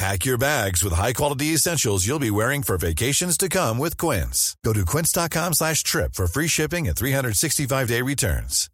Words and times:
Pack 0.00 0.24
your 0.24 0.38
bags 0.38 0.82
with 0.82 0.94
high-quality 0.94 1.48
essentials 1.48 2.06
you'll 2.06 2.18
be 2.18 2.30
wearing 2.30 2.62
for 2.62 2.78
vacations 2.78 3.36
to 3.36 3.50
come 3.50 3.76
with 3.76 3.98
Quince. 3.98 4.56
Go 4.64 4.72
to 4.72 4.86
quince.com 4.86 5.52
slash 5.52 5.82
trip 5.82 6.14
for 6.14 6.26
free 6.26 6.46
shipping 6.46 6.88
and 6.88 6.96
365-day 6.96 8.00
returns. 8.00 8.70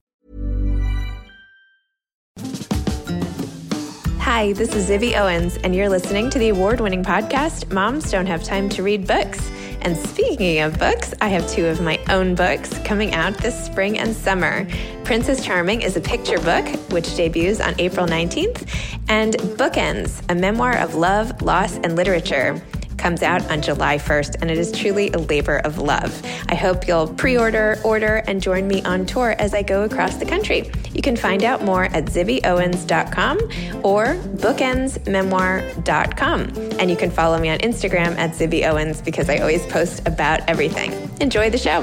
Hi, 4.20 4.52
this 4.52 4.72
is 4.76 4.88
Zibby 4.88 5.18
Owens, 5.18 5.56
and 5.56 5.74
you're 5.74 5.88
listening 5.88 6.30
to 6.30 6.38
the 6.38 6.50
award 6.50 6.80
winning 6.80 7.02
podcast, 7.02 7.72
Moms 7.72 8.08
Don't 8.12 8.26
Have 8.26 8.44
Time 8.44 8.68
to 8.68 8.84
Read 8.84 9.08
Books. 9.08 9.50
And 9.82 9.96
speaking 9.96 10.60
of 10.60 10.78
books, 10.78 11.14
I 11.20 11.28
have 11.28 11.48
two 11.48 11.66
of 11.66 11.80
my 11.80 11.98
own 12.08 12.34
books 12.34 12.76
coming 12.84 13.14
out 13.14 13.36
this 13.38 13.66
spring 13.66 13.98
and 13.98 14.14
summer. 14.14 14.66
Princess 15.04 15.44
Charming 15.44 15.82
is 15.82 15.96
a 15.96 16.00
picture 16.00 16.38
book, 16.40 16.66
which 16.90 17.16
debuts 17.16 17.60
on 17.60 17.74
April 17.78 18.06
19th, 18.06 18.68
and 19.08 19.34
Bookends, 19.34 20.22
a 20.28 20.34
memoir 20.34 20.76
of 20.76 20.94
love, 20.94 21.42
loss, 21.42 21.76
and 21.76 21.96
literature 21.96 22.60
comes 22.98 23.22
out 23.22 23.48
on 23.50 23.62
July 23.62 23.96
1st, 23.98 24.36
and 24.40 24.50
it 24.50 24.58
is 24.58 24.72
truly 24.72 25.10
a 25.12 25.18
labor 25.18 25.58
of 25.58 25.78
love. 25.78 26.22
I 26.48 26.54
hope 26.54 26.86
you'll 26.86 27.08
pre 27.08 27.36
order, 27.36 27.78
order, 27.84 28.22
and 28.26 28.40
join 28.42 28.66
me 28.66 28.82
on 28.82 29.04
tour 29.06 29.34
as 29.38 29.54
I 29.54 29.62
go 29.62 29.84
across 29.84 30.16
the 30.16 30.26
country. 30.26 30.70
You 30.92 31.02
can 31.02 31.16
find 31.16 31.44
out 31.44 31.64
more 31.64 31.84
at 31.84 32.06
zibbyowens.com 32.06 33.38
or 33.84 34.14
bookendsmemoir.com. 34.14 36.40
And 36.78 36.90
you 36.90 36.96
can 36.96 37.10
follow 37.10 37.38
me 37.38 37.50
on 37.50 37.58
Instagram 37.58 38.16
at 38.16 38.30
zibbyowens 38.32 39.04
because 39.04 39.28
I 39.28 39.36
always 39.38 39.66
post 39.66 40.06
about 40.06 40.40
everything. 40.48 40.92
Enjoy 41.20 41.50
the 41.50 41.58
show. 41.58 41.82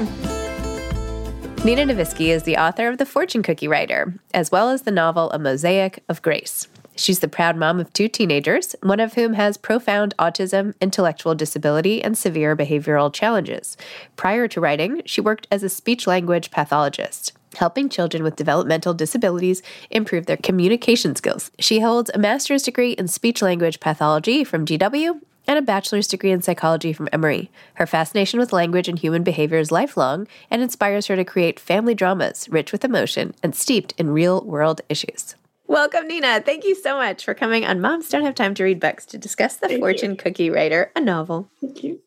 Nina 1.64 1.86
Navisky 1.86 2.28
is 2.28 2.42
the 2.42 2.58
author 2.58 2.88
of 2.88 2.98
The 2.98 3.06
Fortune 3.06 3.42
Cookie 3.42 3.68
Writer, 3.68 4.12
as 4.34 4.52
well 4.52 4.68
as 4.68 4.82
the 4.82 4.90
novel 4.90 5.30
A 5.30 5.38
Mosaic 5.38 6.04
of 6.10 6.20
Grace. 6.20 6.68
She's 6.96 7.18
the 7.18 7.28
proud 7.28 7.56
mom 7.56 7.80
of 7.80 7.92
two 7.92 8.08
teenagers, 8.08 8.76
one 8.82 9.00
of 9.00 9.14
whom 9.14 9.34
has 9.34 9.56
profound 9.56 10.14
autism, 10.18 10.74
intellectual 10.80 11.34
disability, 11.34 12.02
and 12.02 12.16
severe 12.16 12.56
behavioral 12.56 13.12
challenges. 13.12 13.76
Prior 14.16 14.46
to 14.48 14.60
writing, 14.60 15.02
she 15.04 15.20
worked 15.20 15.46
as 15.50 15.62
a 15.62 15.68
speech 15.68 16.06
language 16.06 16.50
pathologist 16.50 17.32
helping 17.56 17.88
children 17.88 18.22
with 18.22 18.36
developmental 18.36 18.94
disabilities 18.94 19.62
improve 19.90 20.26
their 20.26 20.36
communication 20.36 21.14
skills. 21.14 21.50
She 21.58 21.80
holds 21.80 22.10
a 22.12 22.18
master's 22.18 22.64
degree 22.64 22.92
in 22.92 23.08
speech 23.08 23.42
language 23.42 23.80
pathology 23.80 24.44
from 24.44 24.66
GW 24.66 25.20
and 25.46 25.58
a 25.58 25.62
bachelor's 25.62 26.08
degree 26.08 26.30
in 26.30 26.42
psychology 26.42 26.92
from 26.92 27.08
Emory. 27.12 27.50
Her 27.74 27.86
fascination 27.86 28.40
with 28.40 28.52
language 28.52 28.88
and 28.88 28.98
human 28.98 29.22
behavior 29.22 29.58
is 29.58 29.70
lifelong 29.70 30.26
and 30.50 30.62
inspires 30.62 31.06
her 31.06 31.16
to 31.16 31.24
create 31.24 31.60
family 31.60 31.94
dramas 31.94 32.48
rich 32.48 32.72
with 32.72 32.84
emotion 32.84 33.34
and 33.42 33.54
steeped 33.54 33.92
in 33.98 34.10
real 34.10 34.42
world 34.44 34.80
issues. 34.88 35.34
Welcome, 35.66 36.08
Nina. 36.08 36.42
Thank 36.42 36.64
you 36.64 36.74
so 36.74 36.96
much 36.96 37.24
for 37.24 37.32
coming 37.32 37.64
on 37.64 37.80
Moms 37.80 38.10
Don't 38.10 38.22
Have 38.22 38.34
Time 38.34 38.54
to 38.54 38.64
Read 38.64 38.80
Books 38.80 39.06
to 39.06 39.18
discuss 39.18 39.56
The 39.56 39.68
Thank 39.68 39.80
Fortune 39.80 40.10
you. 40.10 40.16
Cookie 40.16 40.50
Writer, 40.50 40.92
a 40.94 41.00
novel. 41.00 41.48
Thank 41.60 41.82
you. 41.82 42.00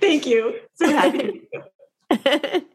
Thank 0.00 0.26
you. 0.26 0.58
So 0.74 0.88
happy. 0.88 1.48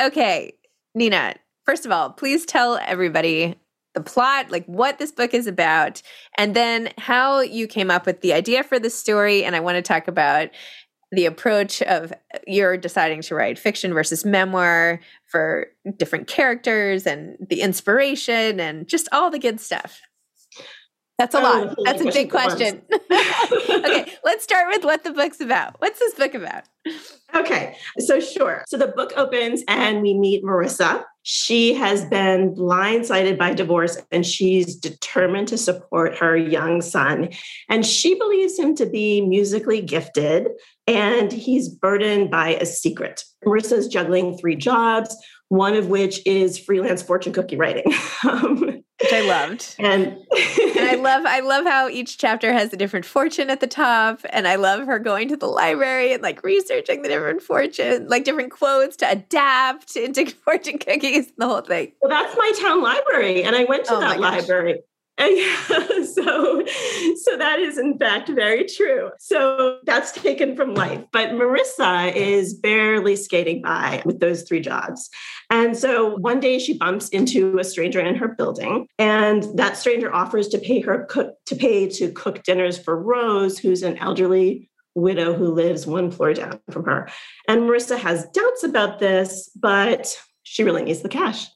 okay, 0.00 0.54
Nina, 0.94 1.34
first 1.66 1.84
of 1.84 1.92
all, 1.92 2.10
please 2.10 2.46
tell 2.46 2.78
everybody 2.86 3.56
the 3.94 4.00
plot, 4.00 4.52
like 4.52 4.64
what 4.66 4.98
this 5.00 5.10
book 5.10 5.34
is 5.34 5.48
about, 5.48 6.02
and 6.36 6.54
then 6.54 6.90
how 6.96 7.40
you 7.40 7.66
came 7.66 7.90
up 7.90 8.06
with 8.06 8.20
the 8.20 8.32
idea 8.32 8.62
for 8.62 8.78
the 8.78 8.90
story. 8.90 9.42
And 9.42 9.56
I 9.56 9.60
want 9.60 9.74
to 9.74 9.82
talk 9.82 10.06
about 10.06 10.50
the 11.10 11.26
approach 11.26 11.80
of 11.82 12.12
you're 12.46 12.76
deciding 12.76 13.22
to 13.22 13.34
write 13.34 13.58
fiction 13.58 13.94
versus 13.94 14.24
memoir 14.24 15.00
for 15.26 15.68
different 15.96 16.26
characters 16.26 17.06
and 17.06 17.36
the 17.48 17.60
inspiration 17.60 18.60
and 18.60 18.86
just 18.88 19.08
all 19.12 19.30
the 19.30 19.38
good 19.38 19.60
stuff. 19.60 20.02
That's 21.18 21.34
a 21.34 21.40
lot. 21.40 21.66
that's 21.66 21.76
a 21.76 21.80
lot 21.80 21.84
That's 21.84 22.02
a 22.02 22.08
of 22.08 22.14
big 22.14 22.30
question. 22.30 22.82
okay, 22.92 24.12
let's 24.24 24.44
start 24.44 24.68
with 24.68 24.84
what 24.84 25.02
the 25.02 25.12
book's 25.12 25.40
about. 25.40 25.74
What's 25.80 25.98
this 25.98 26.14
book 26.14 26.34
about? 26.34 26.62
Okay, 27.34 27.76
so 27.98 28.20
sure. 28.20 28.64
So 28.68 28.78
the 28.78 28.86
book 28.86 29.12
opens 29.16 29.64
and 29.66 30.00
we 30.00 30.14
meet 30.14 30.44
Marissa. 30.44 31.04
She 31.24 31.74
has 31.74 32.04
been 32.04 32.54
blindsided 32.54 33.36
by 33.36 33.52
divorce 33.52 34.00
and 34.12 34.24
she's 34.24 34.76
determined 34.76 35.48
to 35.48 35.58
support 35.58 36.16
her 36.18 36.36
young 36.36 36.80
son. 36.80 37.30
And 37.68 37.84
she 37.84 38.14
believes 38.14 38.56
him 38.56 38.76
to 38.76 38.86
be 38.86 39.20
musically 39.20 39.82
gifted 39.82 40.48
and 40.88 41.30
he's 41.30 41.68
burdened 41.68 42.30
by 42.30 42.54
a 42.54 42.66
secret. 42.66 43.24
Marissa's 43.44 43.86
juggling 43.88 44.36
three 44.38 44.56
jobs, 44.56 45.14
one 45.48 45.74
of 45.74 45.88
which 45.88 46.26
is 46.26 46.58
freelance 46.58 47.02
fortune 47.02 47.32
cookie 47.32 47.56
writing. 47.56 47.84
Um, 48.28 48.82
Which 49.00 49.12
I 49.12 49.20
loved. 49.20 49.76
and 49.78 50.06
and 50.08 50.88
I 50.90 50.94
love 51.00 51.24
I 51.24 51.38
love 51.38 51.64
how 51.64 51.88
each 51.88 52.18
chapter 52.18 52.52
has 52.52 52.72
a 52.72 52.76
different 52.76 53.06
fortune 53.06 53.48
at 53.48 53.60
the 53.60 53.68
top 53.68 54.22
and 54.30 54.48
I 54.48 54.56
love 54.56 54.86
her 54.86 54.98
going 54.98 55.28
to 55.28 55.36
the 55.36 55.46
library 55.46 56.12
and 56.12 56.20
like 56.20 56.42
researching 56.42 57.02
the 57.02 57.08
different 57.08 57.40
fortune 57.40 58.08
like 58.08 58.24
different 58.24 58.50
quotes 58.50 58.96
to 58.96 59.08
adapt 59.08 59.94
into 59.94 60.26
fortune 60.44 60.78
cookies 60.78 61.30
the 61.38 61.46
whole 61.46 61.60
thing. 61.60 61.92
Well, 62.02 62.10
that's 62.10 62.36
my 62.36 62.52
town 62.60 62.82
library, 62.82 63.44
and 63.44 63.54
I 63.54 63.62
went 63.64 63.84
to 63.84 63.94
Oh 63.94 64.00
that 64.00 64.18
library. 64.18 64.80
And 65.28 65.36
yeah, 65.36 66.04
so, 66.04 66.64
so 67.16 67.36
that 67.38 67.58
is 67.58 67.76
in 67.76 67.98
fact 67.98 68.28
very 68.28 68.64
true. 68.64 69.10
So 69.18 69.78
that's 69.84 70.12
taken 70.12 70.54
from 70.54 70.74
life. 70.74 71.04
But 71.12 71.30
Marissa 71.30 72.14
is 72.14 72.54
barely 72.54 73.16
skating 73.16 73.60
by 73.60 74.02
with 74.04 74.20
those 74.20 74.42
three 74.42 74.60
jobs. 74.60 75.10
And 75.50 75.76
so 75.76 76.16
one 76.16 76.38
day 76.38 76.60
she 76.60 76.78
bumps 76.78 77.08
into 77.08 77.58
a 77.58 77.64
stranger 77.64 78.00
in 78.00 78.14
her 78.14 78.28
building, 78.28 78.86
and 78.98 79.44
that 79.56 79.76
stranger 79.76 80.14
offers 80.14 80.46
to 80.48 80.58
pay 80.58 80.80
her 80.80 81.04
cook 81.06 81.34
to 81.46 81.56
pay 81.56 81.88
to 81.88 82.12
cook 82.12 82.44
dinners 82.44 82.78
for 82.78 82.96
Rose, 82.96 83.58
who's 83.58 83.82
an 83.82 83.96
elderly 83.98 84.70
widow 84.94 85.32
who 85.32 85.52
lives 85.52 85.86
one 85.86 86.10
floor 86.10 86.34
down 86.34 86.60
from 86.70 86.84
her. 86.84 87.08
And 87.48 87.62
Marissa 87.62 87.98
has 87.98 88.26
doubts 88.30 88.62
about 88.62 88.98
this, 88.98 89.50
but 89.56 90.16
she 90.42 90.62
really 90.62 90.82
needs 90.82 91.02
the 91.02 91.08
cash. 91.08 91.46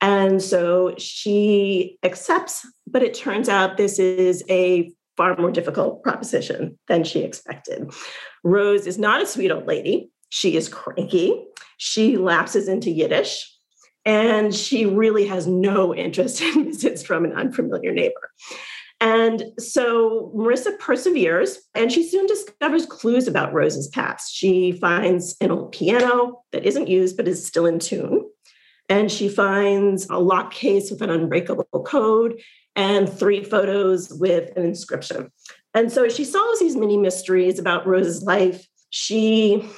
And 0.00 0.42
so 0.42 0.94
she 0.98 1.98
accepts, 2.02 2.66
but 2.86 3.02
it 3.02 3.14
turns 3.14 3.48
out 3.48 3.76
this 3.76 3.98
is 3.98 4.44
a 4.50 4.92
far 5.16 5.36
more 5.36 5.50
difficult 5.50 6.02
proposition 6.02 6.78
than 6.88 7.04
she 7.04 7.20
expected. 7.20 7.90
Rose 8.44 8.86
is 8.86 8.98
not 8.98 9.22
a 9.22 9.26
sweet 9.26 9.50
old 9.50 9.66
lady. 9.66 10.10
She 10.28 10.56
is 10.56 10.68
cranky. 10.68 11.44
She 11.78 12.16
lapses 12.16 12.68
into 12.68 12.90
Yiddish, 12.90 13.50
and 14.04 14.54
she 14.54 14.86
really 14.86 15.26
has 15.26 15.46
no 15.46 15.94
interest 15.94 16.40
in 16.42 16.66
visits 16.66 17.02
from 17.02 17.24
an 17.24 17.32
unfamiliar 17.32 17.92
neighbor. 17.92 18.30
And 19.00 19.44
so 19.58 20.32
Marissa 20.34 20.78
perseveres 20.78 21.58
and 21.74 21.92
she 21.92 22.08
soon 22.08 22.26
discovers 22.26 22.86
clues 22.86 23.28
about 23.28 23.52
Rose's 23.52 23.88
past. 23.88 24.34
She 24.34 24.72
finds 24.72 25.36
an 25.42 25.50
old 25.50 25.72
piano 25.72 26.42
that 26.52 26.64
isn't 26.64 26.88
used 26.88 27.16
but 27.18 27.28
is 27.28 27.46
still 27.46 27.66
in 27.66 27.78
tune. 27.78 28.24
And 28.88 29.10
she 29.10 29.28
finds 29.28 30.08
a 30.08 30.18
lock 30.18 30.52
case 30.52 30.90
with 30.90 31.02
an 31.02 31.10
unbreakable 31.10 31.64
code 31.84 32.40
and 32.76 33.08
three 33.08 33.42
photos 33.42 34.12
with 34.12 34.56
an 34.56 34.64
inscription. 34.64 35.30
And 35.74 35.90
so 35.90 36.08
she 36.08 36.24
solves 36.24 36.60
these 36.60 36.76
mini 36.76 36.96
mysteries 36.96 37.58
about 37.58 37.86
Rose's 37.86 38.22
life. 38.22 38.66
She, 38.90 39.68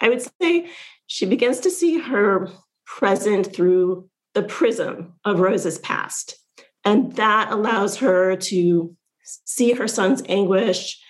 I 0.00 0.08
would 0.08 0.22
say, 0.40 0.68
she 1.06 1.26
begins 1.26 1.60
to 1.60 1.70
see 1.70 1.98
her 1.98 2.48
present 2.84 3.54
through 3.54 4.08
the 4.34 4.42
prism 4.42 5.14
of 5.24 5.40
Rose's 5.40 5.78
past. 5.78 6.36
And 6.84 7.12
that 7.16 7.50
allows 7.50 7.96
her 7.96 8.36
to 8.36 8.96
see 9.22 9.72
her 9.72 9.88
son's 9.88 10.22
anguish 10.28 11.00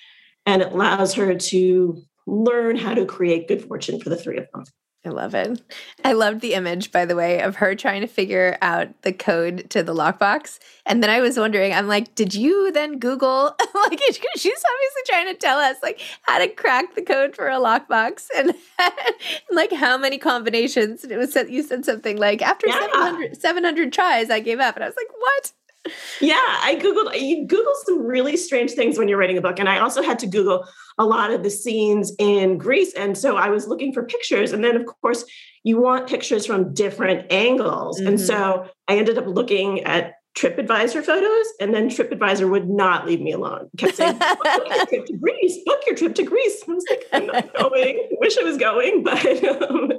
and 0.47 0.63
it 0.63 0.73
allows 0.73 1.15
her 1.15 1.35
to 1.35 2.03
learn 2.27 2.77
how 2.77 2.95
to 2.95 3.07
create 3.07 3.49
good 3.49 3.63
fortune 3.63 4.01
for 4.01 4.09
the 4.09 4.17
three 4.17 4.39
of 4.39 4.47
them. 4.53 4.65
I 5.03 5.09
love 5.09 5.35
it. 5.35 5.63
I 6.05 6.13
loved 6.13 6.43
the 6.43 6.53
image, 6.53 6.93
by 6.93 7.07
the 7.07 7.17
way, 7.17 7.41
of 7.41 7.57
her 7.57 7.75
trying 7.75 8.03
to 8.03 8.07
figure 8.07 8.59
out 8.61 8.89
the 9.01 9.15
code 9.15 9.71
to 9.71 9.83
the 9.83 9.95
lockbox. 9.95 10.59
And 10.85 11.03
then 11.03 11.09
I 11.09 11.21
was 11.21 11.39
wondering, 11.39 11.73
I'm 11.73 11.89
like, 11.89 12.15
did 12.15 12.35
you 12.35 12.71
then 12.71 12.99
Google? 12.99 13.57
like, 13.75 14.01
she's 14.37 14.63
obviously 14.63 15.03
trying 15.07 15.27
to 15.29 15.35
tell 15.35 15.59
us 15.59 15.79
like 15.83 16.03
how 16.23 16.39
to 16.39 16.49
crack 16.49 16.95
the 16.95 17.03
code 17.03 17.35
for 17.35 17.49
a 17.49 17.55
lockbox 17.55 18.27
and, 18.37 18.51
and 18.79 18.95
like 19.51 19.73
how 19.73 19.97
many 19.97 20.19
combinations. 20.19 21.03
And 21.03 21.11
it 21.11 21.17
was 21.17 21.33
said 21.33 21.49
you 21.49 21.63
said 21.63 21.87
something 21.87 22.19
like 22.19 22.43
after 22.43 22.69
yeah. 22.69 22.81
700, 22.81 23.41
700 23.41 23.93
tries, 23.95 24.29
I 24.29 24.41
gave 24.41 24.61
up. 24.61 24.75
And 24.75 24.85
I 24.85 24.89
was 24.89 24.97
like, 24.97 25.11
what? 25.19 25.53
Yeah, 26.21 26.37
I 26.37 26.77
Googled, 26.81 27.19
you 27.21 27.47
Google 27.47 27.73
some 27.85 28.05
really 28.05 28.37
strange 28.37 28.73
things 28.73 28.99
when 28.99 29.09
you're 29.09 29.19
writing 29.19 29.39
a 29.39 29.41
book. 29.41 29.59
And 29.59 29.69
I 29.69 29.79
also 29.79 30.03
had 30.03 30.19
to 30.21 30.27
Google 30.27 30.67
a 30.99 31.05
lot 31.05 31.31
of 31.31 31.43
the 31.43 31.51
scenes 31.51 32.13
in 32.19 32.59
Greece. 32.59 32.93
And 32.95 33.17
so 33.17 33.37
I 33.37 33.49
was 33.49 33.67
looking 33.67 33.93
for 33.93 34.05
pictures. 34.05 34.53
And 34.53 34.63
then, 34.63 34.77
of 34.77 34.87
course, 34.87 35.25
you 35.65 35.81
want 35.81 36.09
pictures 36.09 36.47
from 36.47 36.75
different 36.75 37.33
angles. 37.33 37.99
Mm-hmm. 37.99 38.09
And 38.09 38.21
so 38.21 38.69
I 38.89 38.97
ended 38.97 39.19
up 39.19 39.27
looking 39.27 39.81
at 39.85 40.15
TripAdvisor 40.37 41.05
photos, 41.05 41.47
and 41.61 41.75
then 41.75 41.89
TripAdvisor 41.89 42.49
would 42.49 42.69
not 42.69 43.05
leave 43.05 43.21
me 43.21 43.33
alone. 43.33 43.69
Kept 43.77 43.97
saying, 43.97 44.17
"Book 44.17 44.63
your 44.69 44.87
trip 44.87 45.07
to 45.07 45.13
Greece. 45.15 45.59
Book 45.67 45.81
your 45.87 45.97
trip 45.97 46.15
to 46.15 46.23
Greece." 46.23 46.63
I 46.69 46.73
was 46.73 46.85
like, 46.89 47.05
"I'm 47.13 47.27
not 47.27 47.53
going. 47.55 48.09
Wish 48.21 48.39
I 48.39 48.45
was 48.45 48.57
going." 48.57 49.03
But 49.03 49.27
um, 49.61 49.93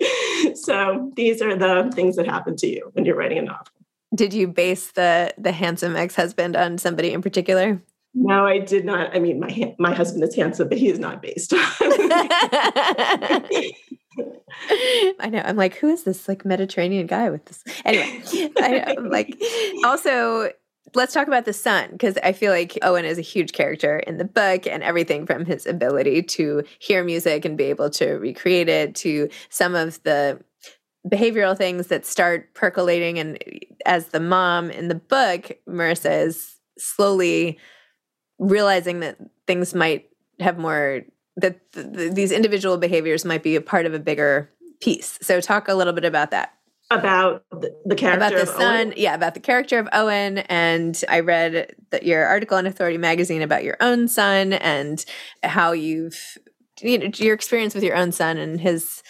so 0.55 1.11
these 1.15 1.41
are 1.41 1.55
the 1.55 1.91
things 1.93 2.15
that 2.15 2.27
happen 2.27 2.55
to 2.57 2.67
you 2.67 2.89
when 2.93 3.03
you're 3.03 3.17
writing 3.17 3.39
a 3.39 3.41
novel. 3.41 3.67
Did 4.13 4.33
you 4.33 4.47
base 4.47 4.91
the 4.91 5.33
the 5.37 5.51
handsome 5.51 5.95
ex 5.95 6.15
husband 6.15 6.55
on 6.55 6.77
somebody 6.77 7.13
in 7.13 7.21
particular? 7.21 7.81
No, 8.13 8.45
I 8.45 8.59
did 8.59 8.83
not. 8.83 9.15
I 9.15 9.19
mean, 9.19 9.39
my 9.39 9.75
my 9.79 9.93
husband 9.93 10.23
is 10.23 10.35
handsome, 10.35 10.67
but 10.67 10.77
he 10.77 10.89
is 10.89 10.99
not 10.99 11.21
based. 11.21 11.53
I 15.19 15.29
know. 15.29 15.41
I'm 15.45 15.55
like, 15.55 15.75
who 15.75 15.87
is 15.89 16.03
this 16.03 16.27
like 16.27 16.43
Mediterranean 16.43 17.07
guy 17.07 17.29
with 17.29 17.45
this? 17.45 17.63
Anyway, 17.85 18.21
I, 18.61 18.95
am 18.97 19.09
like, 19.09 19.41
also, 19.85 20.51
let's 20.93 21.13
talk 21.13 21.27
about 21.27 21.45
the 21.45 21.53
son 21.53 21.89
because 21.91 22.17
I 22.21 22.33
feel 22.33 22.51
like 22.51 22.77
Owen 22.81 23.05
is 23.05 23.17
a 23.17 23.21
huge 23.21 23.53
character 23.53 23.99
in 23.99 24.17
the 24.17 24.25
book 24.25 24.67
and 24.67 24.83
everything 24.83 25.25
from 25.25 25.45
his 25.45 25.65
ability 25.65 26.23
to 26.23 26.63
hear 26.79 27.05
music 27.05 27.45
and 27.45 27.57
be 27.57 27.65
able 27.65 27.89
to 27.91 28.13
recreate 28.15 28.67
it 28.67 28.93
to 28.95 29.29
some 29.49 29.73
of 29.73 30.03
the 30.03 30.41
behavioral 31.09 31.57
things 31.57 31.87
that 31.87 32.05
start 32.05 32.53
percolating. 32.53 33.19
And 33.19 33.39
as 33.85 34.07
the 34.07 34.19
mom 34.19 34.69
in 34.69 34.87
the 34.87 34.95
book, 34.95 35.51
Marissa 35.67 36.25
is 36.25 36.57
slowly 36.77 37.57
realizing 38.39 38.99
that 39.01 39.17
things 39.47 39.73
might 39.73 40.09
have 40.39 40.57
more, 40.57 41.01
that 41.37 41.71
th- 41.73 41.93
th- 41.93 42.13
these 42.13 42.31
individual 42.31 42.77
behaviors 42.77 43.25
might 43.25 43.43
be 43.43 43.55
a 43.55 43.61
part 43.61 43.85
of 43.85 43.93
a 43.93 43.99
bigger 43.99 44.51
piece. 44.79 45.17
So, 45.21 45.41
talk 45.41 45.67
a 45.67 45.73
little 45.73 45.93
bit 45.93 46.05
about 46.05 46.31
that. 46.31 46.53
About 46.89 47.45
the, 47.51 47.73
the 47.85 47.95
character 47.95 48.25
about 48.25 48.33
the 48.33 48.45
son, 48.45 48.87
Owen. 48.87 48.93
yeah, 48.97 49.15
about 49.15 49.33
the 49.33 49.39
character 49.39 49.79
of 49.79 49.87
Owen. 49.93 50.39
And 50.39 51.01
I 51.07 51.21
read 51.21 51.73
that 51.91 52.03
your 52.03 52.25
article 52.25 52.57
in 52.57 52.65
Authority 52.65 52.97
magazine 52.97 53.41
about 53.41 53.63
your 53.63 53.77
own 53.79 54.09
son 54.09 54.51
and 54.53 55.03
how 55.41 55.71
you've, 55.71 56.37
you 56.81 56.97
know, 56.97 57.09
your 57.15 57.33
experience 57.33 57.73
with 57.73 57.85
your 57.85 57.95
own 57.95 58.11
son 58.11 58.37
and 58.37 58.59
his 58.59 59.03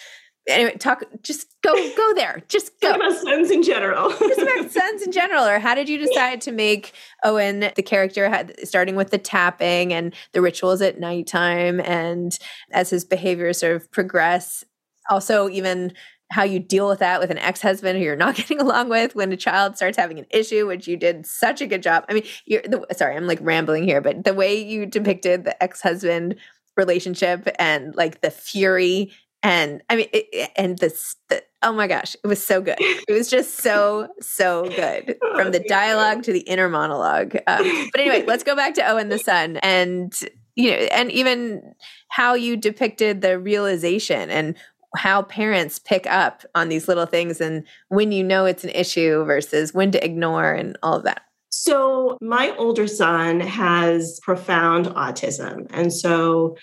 anyway, 0.48 0.76
talk. 0.76 1.04
Just 1.22 1.48
go, 1.62 1.74
go 1.96 2.14
there. 2.14 2.42
Just 2.48 2.80
go. 2.80 2.88
Talk 2.88 2.96
about 2.96 3.18
sons 3.18 3.50
in 3.50 3.62
general. 3.62 4.10
just 4.10 4.40
about 4.40 4.70
sons 4.70 5.02
in 5.02 5.12
general. 5.12 5.44
Or 5.44 5.58
how 5.58 5.74
did 5.74 5.88
you 5.88 5.98
decide 5.98 6.40
to 6.42 6.52
make 6.52 6.92
Owen 7.24 7.70
the 7.74 7.82
character, 7.82 8.28
had, 8.28 8.54
starting 8.66 8.96
with 8.96 9.10
the 9.10 9.18
tapping 9.18 9.92
and 9.92 10.14
the 10.32 10.42
rituals 10.42 10.82
at 10.82 10.98
nighttime, 10.98 11.80
and 11.80 12.38
as 12.72 12.90
his 12.90 13.04
behavior 13.04 13.52
sort 13.52 13.76
of 13.76 13.90
progress, 13.90 14.64
also 15.10 15.48
even 15.48 15.92
how 16.32 16.44
you 16.44 16.58
deal 16.58 16.88
with 16.88 17.00
that 17.00 17.20
with 17.20 17.30
an 17.30 17.38
ex-husband 17.38 17.98
who 17.98 18.04
you're 18.04 18.16
not 18.16 18.34
getting 18.36 18.60
along 18.60 18.88
with 18.88 19.14
when 19.14 19.30
a 19.32 19.36
child 19.36 19.76
starts 19.76 19.96
having 19.96 20.18
an 20.18 20.26
issue 20.30 20.66
which 20.66 20.88
you 20.88 20.96
did 20.96 21.26
such 21.26 21.60
a 21.60 21.66
good 21.66 21.82
job 21.82 22.04
i 22.08 22.14
mean 22.14 22.24
you're 22.46 22.62
the, 22.62 22.84
sorry 22.96 23.14
i'm 23.14 23.26
like 23.26 23.38
rambling 23.42 23.84
here 23.84 24.00
but 24.00 24.24
the 24.24 24.32
way 24.32 24.58
you 24.58 24.86
depicted 24.86 25.44
the 25.44 25.62
ex-husband 25.62 26.34
relationship 26.76 27.46
and 27.58 27.94
like 27.96 28.22
the 28.22 28.30
fury 28.30 29.12
and 29.42 29.82
I 29.90 29.96
mean, 29.96 30.08
it, 30.12 30.50
and 30.56 30.78
this, 30.78 31.16
the, 31.28 31.42
oh 31.62 31.72
my 31.72 31.86
gosh, 31.86 32.14
it 32.22 32.26
was 32.26 32.44
so 32.44 32.60
good. 32.60 32.76
It 32.78 33.12
was 33.12 33.28
just 33.28 33.58
so, 33.58 34.08
so 34.20 34.64
good 34.64 35.16
from 35.34 35.50
the 35.50 35.60
dialogue 35.60 36.22
to 36.24 36.32
the 36.32 36.40
inner 36.40 36.68
monologue. 36.68 37.36
Um, 37.46 37.90
but 37.92 38.00
anyway, 38.00 38.24
let's 38.26 38.44
go 38.44 38.54
back 38.54 38.74
to 38.74 38.88
Owen 38.88 39.08
the 39.08 39.18
son 39.18 39.56
and, 39.58 40.14
you 40.54 40.70
know, 40.70 40.76
and 40.76 41.10
even 41.10 41.74
how 42.08 42.34
you 42.34 42.56
depicted 42.56 43.20
the 43.20 43.38
realization 43.38 44.30
and 44.30 44.56
how 44.94 45.22
parents 45.22 45.78
pick 45.78 46.06
up 46.06 46.44
on 46.54 46.68
these 46.68 46.86
little 46.86 47.06
things 47.06 47.40
and 47.40 47.64
when 47.88 48.12
you 48.12 48.22
know 48.22 48.44
it's 48.44 48.62
an 48.62 48.70
issue 48.70 49.24
versus 49.24 49.72
when 49.72 49.90
to 49.90 50.04
ignore 50.04 50.52
and 50.52 50.76
all 50.82 50.96
of 50.96 51.04
that. 51.04 51.22
So, 51.54 52.16
my 52.20 52.54
older 52.56 52.86
son 52.86 53.40
has 53.40 54.18
profound 54.22 54.86
autism. 54.86 55.66
And 55.70 55.92
so, 55.92 56.56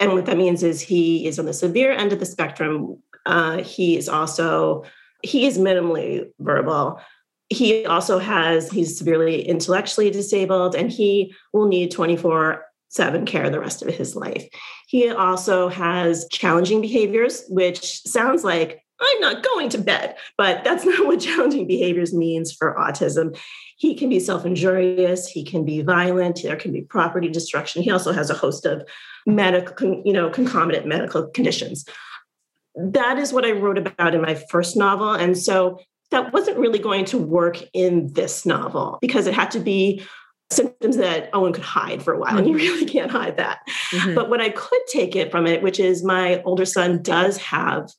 and 0.00 0.12
what 0.12 0.26
that 0.26 0.36
means 0.36 0.62
is 0.62 0.80
he 0.80 1.26
is 1.26 1.38
on 1.38 1.46
the 1.46 1.52
severe 1.52 1.92
end 1.92 2.12
of 2.12 2.18
the 2.18 2.26
spectrum. 2.26 3.02
Uh, 3.26 3.58
he 3.58 3.96
is 3.96 4.08
also, 4.08 4.84
he 5.22 5.46
is 5.46 5.58
minimally 5.58 6.26
verbal. 6.40 7.00
He 7.48 7.86
also 7.86 8.18
has, 8.18 8.70
he's 8.70 8.98
severely 8.98 9.42
intellectually 9.46 10.10
disabled 10.10 10.74
and 10.74 10.90
he 10.90 11.34
will 11.52 11.66
need 11.66 11.90
24 11.90 12.64
7 12.88 13.26
care 13.26 13.50
the 13.50 13.58
rest 13.60 13.82
of 13.82 13.92
his 13.92 14.14
life. 14.14 14.46
He 14.86 15.10
also 15.10 15.68
has 15.68 16.28
challenging 16.30 16.80
behaviors, 16.80 17.42
which 17.48 18.02
sounds 18.02 18.44
like 18.44 18.84
I'm 19.00 19.20
not 19.20 19.42
going 19.42 19.68
to 19.70 19.78
bed, 19.78 20.16
but 20.38 20.62
that's 20.62 20.84
not 20.84 21.06
what 21.06 21.20
challenging 21.20 21.66
behaviors 21.66 22.14
means 22.14 22.52
for 22.52 22.76
autism. 22.78 23.36
He 23.76 23.94
can 23.94 24.08
be 24.08 24.20
self 24.20 24.46
injurious, 24.46 25.26
he 25.28 25.44
can 25.44 25.64
be 25.64 25.82
violent, 25.82 26.42
there 26.42 26.56
can 26.56 26.72
be 26.72 26.82
property 26.82 27.28
destruction. 27.28 27.82
He 27.82 27.90
also 27.90 28.12
has 28.12 28.30
a 28.30 28.34
host 28.34 28.66
of 28.66 28.86
medical, 29.26 30.02
you 30.04 30.12
know, 30.12 30.30
concomitant 30.30 30.86
medical 30.86 31.26
conditions. 31.28 31.84
That 32.76 33.18
is 33.18 33.32
what 33.32 33.44
I 33.44 33.52
wrote 33.52 33.78
about 33.78 34.14
in 34.14 34.20
my 34.20 34.34
first 34.34 34.76
novel. 34.76 35.12
And 35.12 35.38
so 35.38 35.78
that 36.10 36.32
wasn't 36.32 36.58
really 36.58 36.78
going 36.78 37.04
to 37.06 37.18
work 37.18 37.58
in 37.72 38.12
this 38.12 38.46
novel 38.46 38.98
because 39.00 39.26
it 39.26 39.34
had 39.34 39.50
to 39.52 39.60
be 39.60 40.02
symptoms 40.50 40.96
that 40.96 41.30
Owen 41.32 41.52
could 41.52 41.64
hide 41.64 42.02
for 42.02 42.12
a 42.14 42.18
while, 42.18 42.38
and 42.38 42.46
you 42.46 42.54
mm-hmm. 42.54 42.62
really 42.62 42.86
can't 42.86 43.10
hide 43.10 43.36
that. 43.38 43.60
Mm-hmm. 43.92 44.14
But 44.14 44.30
what 44.30 44.40
I 44.40 44.50
could 44.50 44.80
take 44.88 45.16
it 45.16 45.30
from 45.30 45.46
it, 45.46 45.62
which 45.62 45.80
is 45.80 46.04
my 46.04 46.42
older 46.42 46.64
son 46.64 47.02
does 47.02 47.38
have 47.38 47.90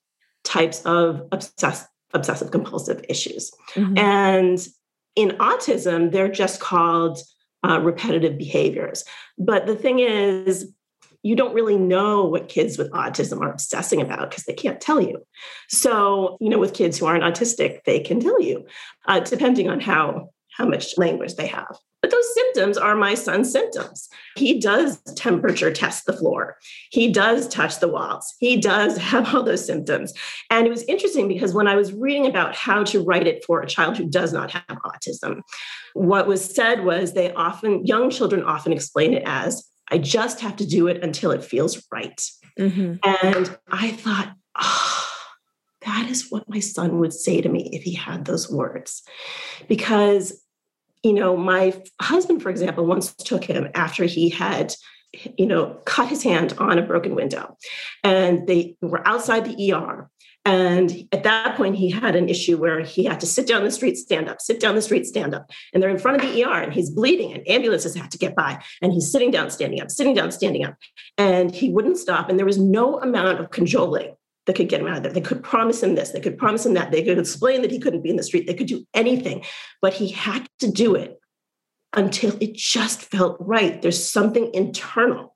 types 0.44 0.82
of 0.86 1.22
obsess- 1.32 1.88
obsessive 2.14 2.52
compulsive 2.52 3.04
issues. 3.10 3.52
Mm-hmm. 3.74 3.98
And 3.98 4.68
in 5.16 5.30
autism, 5.32 6.12
they're 6.12 6.32
just 6.32 6.60
called 6.60 7.20
uh, 7.68 7.80
repetitive 7.80 8.38
behaviors. 8.38 9.04
But 9.38 9.66
the 9.66 9.76
thing 9.76 10.00
is, 10.00 10.72
you 11.24 11.36
don't 11.36 11.56
really 11.56 11.78
know 11.78 12.24
what 12.26 12.50
kids 12.50 12.78
with 12.78 12.92
autism 12.92 13.42
are 13.42 13.50
obsessing 13.50 14.00
about 14.00 14.30
because 14.30 14.44
they 14.44 14.54
can't 14.54 14.80
tell 14.80 15.02
you. 15.02 15.26
So, 15.70 16.38
you 16.40 16.50
know, 16.50 16.60
with 16.60 16.76
kids 16.76 17.00
who 17.00 17.08
aren't 17.08 17.24
autistic, 17.24 17.84
they 17.84 18.00
can 18.00 18.20
tell 18.20 18.40
you, 18.40 18.68
uh, 19.08 19.22
depending 19.22 19.68
on 19.68 19.80
how 19.80 20.30
how 20.58 20.66
much 20.66 20.98
language 20.98 21.36
they 21.36 21.48
have. 21.48 21.78
But 22.02 22.12
those 22.12 22.34
symptoms 22.34 22.78
are 22.78 22.96
my 22.96 23.16
son's 23.16 23.52
symptoms. 23.52 24.08
He 24.38 24.60
does 24.60 25.02
temperature 25.16 25.72
test 25.72 26.06
the 26.06 26.14
floor. 26.14 26.58
He 26.92 27.12
does 27.12 27.48
touch 27.48 27.80
the 27.80 27.88
walls. 27.88 28.34
He 28.40 28.58
does 28.58 28.98
have 29.10 29.34
all 29.34 29.44
those 29.44 29.66
symptoms. 29.66 30.14
And 30.50 30.68
it 30.68 30.70
was 30.70 30.84
interesting 30.84 31.28
because 31.28 31.54
when 31.54 31.68
I 31.68 31.76
was 31.76 31.94
reading 31.94 32.28
about 32.28 32.56
how 32.56 32.84
to 32.86 33.04
write 33.04 33.28
it 33.28 33.44
for 33.44 33.62
a 33.62 33.68
child 33.68 33.98
who 33.98 34.06
does 34.06 34.34
not 34.34 34.52
have 34.52 34.78
autism, 34.86 35.42
what 35.94 36.28
was 36.28 36.44
said 36.44 36.86
was 36.86 37.14
they 37.14 37.34
often, 37.34 37.86
young 37.86 38.10
children 38.10 38.44
often 38.44 38.72
explain 38.72 39.14
it 39.14 39.24
as, 39.26 39.68
I 39.90 39.98
just 39.98 40.42
have 40.42 40.56
to 40.58 40.66
do 40.66 40.88
it 40.88 41.04
until 41.04 41.32
it 41.32 41.44
feels 41.44 41.86
right. 41.92 42.22
Mm-hmm. 42.60 42.96
And 43.04 43.58
I 43.72 43.92
thought, 43.92 44.34
oh, 44.58 45.08
that 45.86 46.10
is 46.10 46.30
what 46.30 46.50
my 46.50 46.60
son 46.60 47.00
would 47.00 47.14
say 47.14 47.42
to 47.42 47.50
me 47.50 47.70
if 47.72 47.84
he 47.84 47.94
had 47.94 48.26
those 48.26 48.52
words. 48.52 49.04
Because, 49.68 50.42
you 51.06 51.14
know, 51.14 51.38
my 51.38 51.72
husband, 52.02 52.42
for 52.42 52.50
example, 52.50 52.84
once 52.84 53.14
took 53.14 53.44
him 53.44 53.70
after 53.76 54.06
he 54.06 54.30
had 54.30 54.74
you 55.38 55.46
know, 55.46 55.80
cut 55.86 56.10
his 56.10 56.24
hand 56.24 56.54
on 56.58 56.78
a 56.78 56.82
broken 56.82 57.16
window. 57.16 57.56
And 58.04 58.48
they 58.48 58.76
were 58.82 59.08
outside 59.08 59.46
the 59.46 59.72
ER. 59.72 60.10
And 60.44 61.08
at 61.12 61.24
that 61.24 61.56
point, 61.56 61.76
he 61.76 61.90
had 61.90 62.16
an 62.16 62.28
issue 62.28 62.58
where 62.58 62.82
he 62.82 63.06
had 63.06 63.20
to 63.22 63.26
sit 63.26 63.48
down 63.48 63.64
the 63.64 63.72
street, 63.72 63.98
stand 63.98 64.30
up, 64.30 64.42
sit 64.42 64.60
down 64.60 64.76
the 64.76 64.82
street, 64.82 65.06
stand 65.06 65.34
up. 65.34 65.50
And 65.74 65.82
they're 65.82 65.90
in 65.90 65.98
front 65.98 66.22
of 66.22 66.30
the 66.30 66.44
ER 66.44 66.62
and 66.62 66.74
he's 66.74 66.90
bleeding 66.90 67.34
and 67.34 67.48
ambulances 67.48 67.96
have 67.96 68.10
to 68.10 68.18
get 68.18 68.36
by. 68.36 68.62
And 68.82 68.92
he's 68.92 69.12
sitting 69.12 69.32
down, 69.32 69.50
standing 69.50 69.82
up, 69.82 69.90
sitting 69.90 70.14
down, 70.14 70.32
standing 70.32 70.66
up. 70.66 70.76
And 71.18 71.54
he 71.54 71.70
wouldn't 71.70 71.98
stop. 71.98 72.30
And 72.30 72.38
there 72.38 72.46
was 72.46 72.60
no 72.60 73.00
amount 73.00 73.40
of 73.40 73.52
cajoling 73.52 74.15
that 74.46 74.56
could 74.56 74.70
get 74.70 74.82
him 74.82 74.88
out 74.88 74.98
of 74.98 75.04
there. 75.04 75.12
They 75.12 75.22
could 75.22 75.44
promise 75.44 75.82
him 75.82 75.96
this, 75.96 76.12
they 76.12 76.20
could 76.20 76.38
promise 76.38 76.66
him 76.66 76.74
that, 76.74 76.92
they 76.92 77.04
could 77.04 77.20
explain 77.20 77.62
that 77.62 77.72
he 77.72 77.80
couldn't 77.80 78.04
be 78.04 78.10
in 78.10 78.16
the 78.16 78.24
street, 78.24 78.48
they 78.48 78.54
could 78.54 78.68
do 78.68 78.86
anything. 78.94 79.44
But 79.82 79.94
he 79.94 80.10
had 80.10 80.48
to 80.60 80.72
do 80.72 80.96
it 80.96 81.20
until 81.94 82.36
it 82.42 82.56
just 82.56 83.02
felt 83.02 83.38
right. 83.40 83.82
There's 83.82 84.04
something 84.04 84.54
internal 84.54 85.36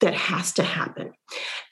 that 0.00 0.14
has 0.14 0.52
to 0.54 0.62
happen. 0.62 1.12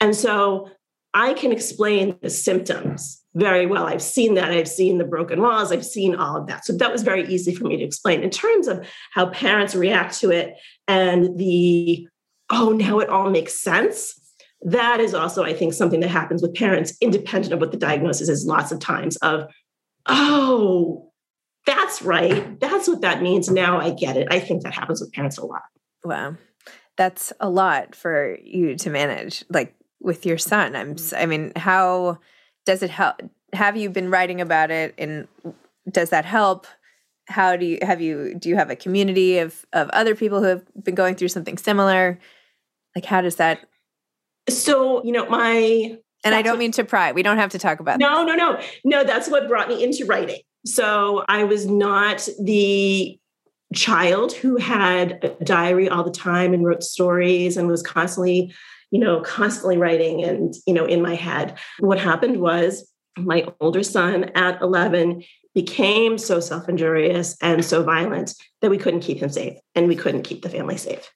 And 0.01 0.15
so 0.15 0.69
I 1.13 1.33
can 1.33 1.51
explain 1.51 2.17
the 2.21 2.29
symptoms 2.29 3.21
very 3.35 3.65
well. 3.65 3.85
I've 3.85 4.01
seen 4.01 4.33
that. 4.35 4.51
I've 4.51 4.67
seen 4.67 4.97
the 4.97 5.03
broken 5.03 5.41
walls. 5.41 5.71
I've 5.71 5.85
seen 5.85 6.15
all 6.15 6.37
of 6.37 6.47
that. 6.47 6.65
So 6.65 6.73
that 6.73 6.91
was 6.91 7.03
very 7.03 7.27
easy 7.27 7.53
for 7.53 7.65
me 7.65 7.77
to 7.77 7.83
explain. 7.83 8.23
In 8.23 8.29
terms 8.29 8.67
of 8.67 8.85
how 9.11 9.27
parents 9.27 9.75
react 9.75 10.19
to 10.19 10.31
it 10.31 10.55
and 10.87 11.37
the, 11.37 12.07
oh, 12.49 12.71
now 12.71 12.99
it 12.99 13.09
all 13.09 13.29
makes 13.29 13.53
sense. 13.53 14.19
That 14.61 14.99
is 14.99 15.13
also, 15.13 15.43
I 15.43 15.53
think, 15.53 15.73
something 15.73 15.99
that 15.99 16.09
happens 16.09 16.41
with 16.41 16.55
parents, 16.55 16.97
independent 16.99 17.53
of 17.53 17.59
what 17.59 17.71
the 17.71 17.77
diagnosis 17.77 18.27
is, 18.27 18.45
lots 18.45 18.71
of 18.71 18.79
times 18.79 19.15
of, 19.17 19.45
oh, 20.07 21.11
that's 21.65 22.01
right. 22.01 22.59
That's 22.59 22.87
what 22.87 23.01
that 23.01 23.21
means. 23.21 23.49
Now 23.49 23.79
I 23.79 23.91
get 23.91 24.17
it. 24.17 24.27
I 24.31 24.39
think 24.39 24.63
that 24.63 24.73
happens 24.73 25.01
with 25.01 25.11
parents 25.13 25.37
a 25.37 25.45
lot. 25.45 25.61
Wow. 26.03 26.35
That's 26.95 27.31
a 27.39 27.49
lot 27.49 27.93
for 27.93 28.37
you 28.41 28.75
to 28.77 28.89
manage. 28.89 29.43
Like 29.49 29.75
with 29.99 30.25
your 30.25 30.37
son 30.37 30.75
i'm 30.75 30.95
i 31.15 31.25
mean 31.25 31.51
how 31.55 32.17
does 32.65 32.83
it 32.83 32.89
help 32.89 33.21
have 33.53 33.77
you 33.77 33.89
been 33.89 34.09
writing 34.09 34.41
about 34.41 34.71
it 34.71 34.93
and 34.97 35.27
does 35.91 36.09
that 36.09 36.25
help 36.25 36.67
how 37.27 37.55
do 37.55 37.65
you 37.65 37.79
have 37.81 38.01
you 38.01 38.35
do 38.35 38.49
you 38.49 38.55
have 38.55 38.69
a 38.69 38.75
community 38.75 39.39
of 39.39 39.65
of 39.73 39.89
other 39.89 40.15
people 40.15 40.39
who 40.39 40.45
have 40.45 40.63
been 40.83 40.95
going 40.95 41.15
through 41.15 41.27
something 41.27 41.57
similar 41.57 42.19
like 42.95 43.05
how 43.05 43.21
does 43.21 43.37
that 43.37 43.67
so 44.49 45.03
you 45.03 45.11
know 45.11 45.27
my 45.29 45.97
and 46.23 46.35
i 46.35 46.41
don't 46.41 46.59
mean 46.59 46.71
to 46.71 46.83
pry 46.83 47.11
we 47.11 47.23
don't 47.23 47.37
have 47.37 47.51
to 47.51 47.59
talk 47.59 47.79
about 47.79 47.99
no 47.99 48.23
no 48.23 48.35
no 48.35 48.59
no 48.83 49.03
that's 49.03 49.29
what 49.29 49.47
brought 49.47 49.67
me 49.67 49.83
into 49.83 50.05
writing 50.05 50.39
so 50.65 51.23
i 51.27 51.43
was 51.43 51.65
not 51.65 52.27
the 52.41 53.17
child 53.73 54.31
who 54.33 54.55
had 54.57 55.19
a 55.23 55.43
diary 55.43 55.89
all 55.89 56.03
the 56.03 56.11
time 56.11 56.53
and 56.53 56.65
wrote 56.65 56.83
stories 56.83 57.57
and 57.57 57.67
was 57.67 57.83
constantly 57.83 58.53
you 58.91 58.99
know, 58.99 59.21
constantly 59.21 59.77
writing 59.77 60.23
and, 60.23 60.55
you 60.65 60.73
know, 60.73 60.85
in 60.85 61.01
my 61.01 61.15
head. 61.15 61.57
What 61.79 61.99
happened 61.99 62.37
was 62.37 62.89
my 63.17 63.47
older 63.59 63.83
son 63.83 64.25
at 64.35 64.61
11 64.61 65.23
became 65.53 66.17
so 66.17 66.39
self 66.39 66.69
injurious 66.69 67.35
and 67.41 67.65
so 67.65 67.83
violent 67.83 68.33
that 68.61 68.69
we 68.69 68.77
couldn't 68.77 68.99
keep 68.99 69.19
him 69.19 69.29
safe 69.29 69.57
and 69.75 69.87
we 69.87 69.95
couldn't 69.95 70.23
keep 70.23 70.43
the 70.43 70.49
family 70.49 70.77
safe. 70.77 71.11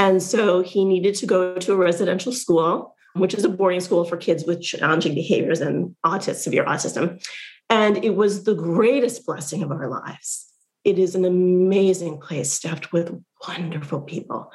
And 0.00 0.22
so 0.22 0.62
he 0.62 0.86
needed 0.86 1.14
to 1.16 1.26
go 1.26 1.56
to 1.56 1.72
a 1.74 1.76
residential 1.76 2.32
school, 2.32 2.96
which 3.12 3.34
is 3.34 3.44
a 3.44 3.50
boarding 3.50 3.80
school 3.80 4.04
for 4.06 4.16
kids 4.16 4.44
with 4.46 4.62
challenging 4.62 5.14
behaviors 5.14 5.60
and 5.60 5.94
autism, 6.06 6.36
severe 6.36 6.64
autism. 6.64 7.22
And 7.68 8.02
it 8.02 8.16
was 8.16 8.44
the 8.44 8.54
greatest 8.54 9.26
blessing 9.26 9.62
of 9.62 9.70
our 9.70 9.90
lives. 9.90 10.46
It 10.84 10.98
is 10.98 11.14
an 11.14 11.26
amazing 11.26 12.18
place 12.18 12.50
staffed 12.50 12.94
with 12.94 13.14
wonderful 13.46 14.00
people. 14.00 14.50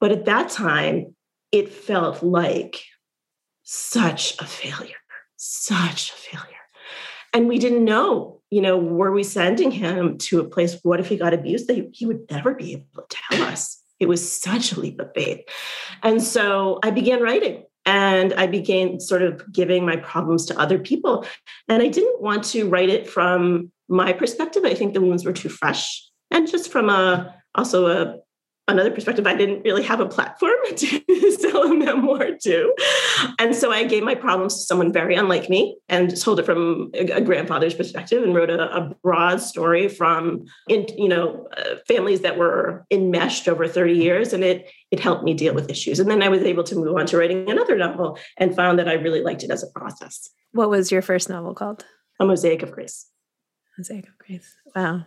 But 0.00 0.10
at 0.10 0.24
that 0.24 0.50
time, 0.50 1.14
it 1.52 1.72
felt 1.72 2.24
like 2.24 2.82
such 3.62 4.34
a 4.40 4.44
failure, 4.44 4.96
such 5.36 6.10
a 6.10 6.14
failure. 6.14 6.46
And 7.32 7.46
we 7.46 7.60
didn't 7.60 7.84
know, 7.84 8.42
you 8.50 8.60
know, 8.60 8.76
were 8.76 9.12
we 9.12 9.22
sending 9.22 9.70
him 9.70 10.18
to 10.18 10.40
a 10.40 10.44
place? 10.44 10.80
What 10.82 10.98
if 10.98 11.06
he 11.06 11.16
got 11.16 11.32
abused? 11.32 11.68
That 11.68 11.90
he 11.92 12.06
would 12.06 12.28
never 12.28 12.56
be 12.56 12.72
able 12.72 13.06
to 13.08 13.16
tell 13.30 13.42
us. 13.44 13.79
It 14.00 14.08
was 14.08 14.40
such 14.40 14.72
a 14.72 14.80
leap 14.80 15.00
of 15.00 15.12
faith. 15.14 15.40
And 16.02 16.22
so 16.22 16.80
I 16.82 16.90
began 16.90 17.22
writing 17.22 17.64
and 17.86 18.32
I 18.34 18.46
began 18.46 18.98
sort 19.00 19.22
of 19.22 19.52
giving 19.52 19.86
my 19.86 19.96
problems 19.96 20.46
to 20.46 20.58
other 20.58 20.78
people. 20.78 21.26
And 21.68 21.82
I 21.82 21.88
didn't 21.88 22.20
want 22.20 22.44
to 22.44 22.68
write 22.68 22.88
it 22.88 23.08
from 23.08 23.70
my 23.88 24.12
perspective. 24.12 24.64
I 24.64 24.74
think 24.74 24.94
the 24.94 25.00
wounds 25.00 25.24
were 25.24 25.32
too 25.32 25.48
fresh. 25.48 26.08
And 26.30 26.48
just 26.48 26.70
from 26.72 26.88
a 26.88 27.34
also 27.54 27.86
a 27.86 28.16
another 28.70 28.90
perspective, 28.90 29.26
I 29.26 29.34
didn't 29.34 29.62
really 29.62 29.82
have 29.82 30.00
a 30.00 30.06
platform 30.06 30.52
to 30.76 31.36
sell 31.38 31.64
a 31.64 31.74
memoir 31.74 32.30
to. 32.42 32.74
And 33.38 33.54
so 33.54 33.72
I 33.72 33.84
gave 33.84 34.02
my 34.02 34.14
problems 34.14 34.54
to 34.54 34.60
someone 34.62 34.92
very 34.92 35.14
unlike 35.14 35.48
me 35.48 35.76
and 35.88 36.16
told 36.20 36.40
it 36.40 36.46
from 36.46 36.90
a, 36.94 37.20
grandfather's 37.20 37.74
perspective 37.74 38.22
and 38.22 38.34
wrote 38.34 38.50
a, 38.50 38.74
a 38.74 38.94
broad 39.02 39.40
story 39.40 39.88
from, 39.88 40.44
in, 40.68 40.86
you 40.96 41.08
know, 41.08 41.46
uh, 41.56 41.76
families 41.86 42.20
that 42.22 42.38
were 42.38 42.86
enmeshed 42.90 43.48
over 43.48 43.68
30 43.68 43.94
years. 43.94 44.32
And 44.32 44.42
it, 44.42 44.70
it 44.90 45.00
helped 45.00 45.24
me 45.24 45.34
deal 45.34 45.54
with 45.54 45.70
issues. 45.70 46.00
And 46.00 46.10
then 46.10 46.22
I 46.22 46.28
was 46.28 46.42
able 46.42 46.64
to 46.64 46.74
move 46.74 46.96
on 46.96 47.06
to 47.06 47.18
writing 47.18 47.50
another 47.50 47.76
novel 47.76 48.18
and 48.38 48.54
found 48.54 48.78
that 48.78 48.88
I 48.88 48.94
really 48.94 49.22
liked 49.22 49.42
it 49.42 49.50
as 49.50 49.62
a 49.62 49.68
process. 49.68 50.30
What 50.52 50.70
was 50.70 50.90
your 50.90 51.02
first 51.02 51.28
novel 51.28 51.54
called? 51.54 51.84
A 52.18 52.26
Mosaic 52.26 52.62
of 52.62 52.72
Grace. 52.72 53.06
Mosaic 53.78 54.08
of 54.08 54.18
Grace. 54.18 54.54
Wow. 54.74 55.06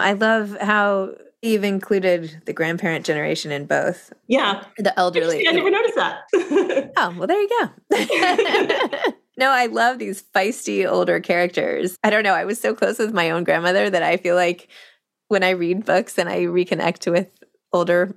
I 0.00 0.12
love 0.12 0.56
how 0.60 1.14
you've 1.42 1.64
included 1.64 2.42
the 2.46 2.52
grandparent 2.52 3.04
generation 3.06 3.52
in 3.52 3.66
both. 3.66 4.12
Yeah. 4.26 4.64
The 4.78 4.98
elderly. 4.98 5.46
I 5.46 5.52
never 5.52 5.70
noticed 5.70 5.96
that. 5.96 6.20
oh, 6.96 7.14
well, 7.16 7.26
there 7.26 7.40
you 7.40 7.48
go. 7.48 9.12
no, 9.36 9.50
I 9.50 9.66
love 9.66 9.98
these 9.98 10.22
feisty 10.34 10.88
older 10.88 11.20
characters. 11.20 11.96
I 12.02 12.10
don't 12.10 12.24
know. 12.24 12.34
I 12.34 12.44
was 12.44 12.60
so 12.60 12.74
close 12.74 12.98
with 12.98 13.12
my 13.12 13.30
own 13.30 13.44
grandmother 13.44 13.88
that 13.88 14.02
I 14.02 14.16
feel 14.16 14.34
like 14.34 14.68
when 15.28 15.42
I 15.42 15.50
read 15.50 15.84
books 15.84 16.18
and 16.18 16.28
I 16.28 16.40
reconnect 16.44 17.10
with 17.10 17.30
older 17.72 18.14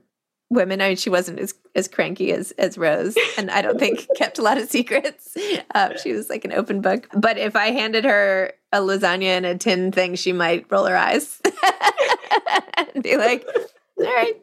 women. 0.51 0.81
I 0.81 0.89
mean, 0.89 0.97
she 0.97 1.09
wasn't 1.09 1.39
as 1.39 1.55
as 1.73 1.87
cranky 1.87 2.31
as 2.33 2.51
as 2.51 2.77
Rose, 2.77 3.17
and 3.37 3.49
I 3.49 3.61
don't 3.61 3.79
think 3.79 4.07
kept 4.17 4.37
a 4.37 4.41
lot 4.41 4.57
of 4.57 4.69
secrets. 4.69 5.35
Uh, 5.73 5.97
she 5.97 6.11
was 6.11 6.29
like 6.29 6.45
an 6.45 6.53
open 6.53 6.81
book. 6.81 7.07
But 7.13 7.37
if 7.37 7.55
I 7.55 7.71
handed 7.71 8.03
her 8.03 8.53
a 8.71 8.79
lasagna 8.79 9.37
in 9.37 9.45
a 9.45 9.57
tin 9.57 9.91
thing, 9.91 10.15
she 10.15 10.33
might 10.33 10.65
roll 10.71 10.85
her 10.85 10.95
eyes 10.97 11.41
and 12.93 13.03
be 13.03 13.17
like, 13.17 13.45
"All 13.97 14.05
right, 14.05 14.33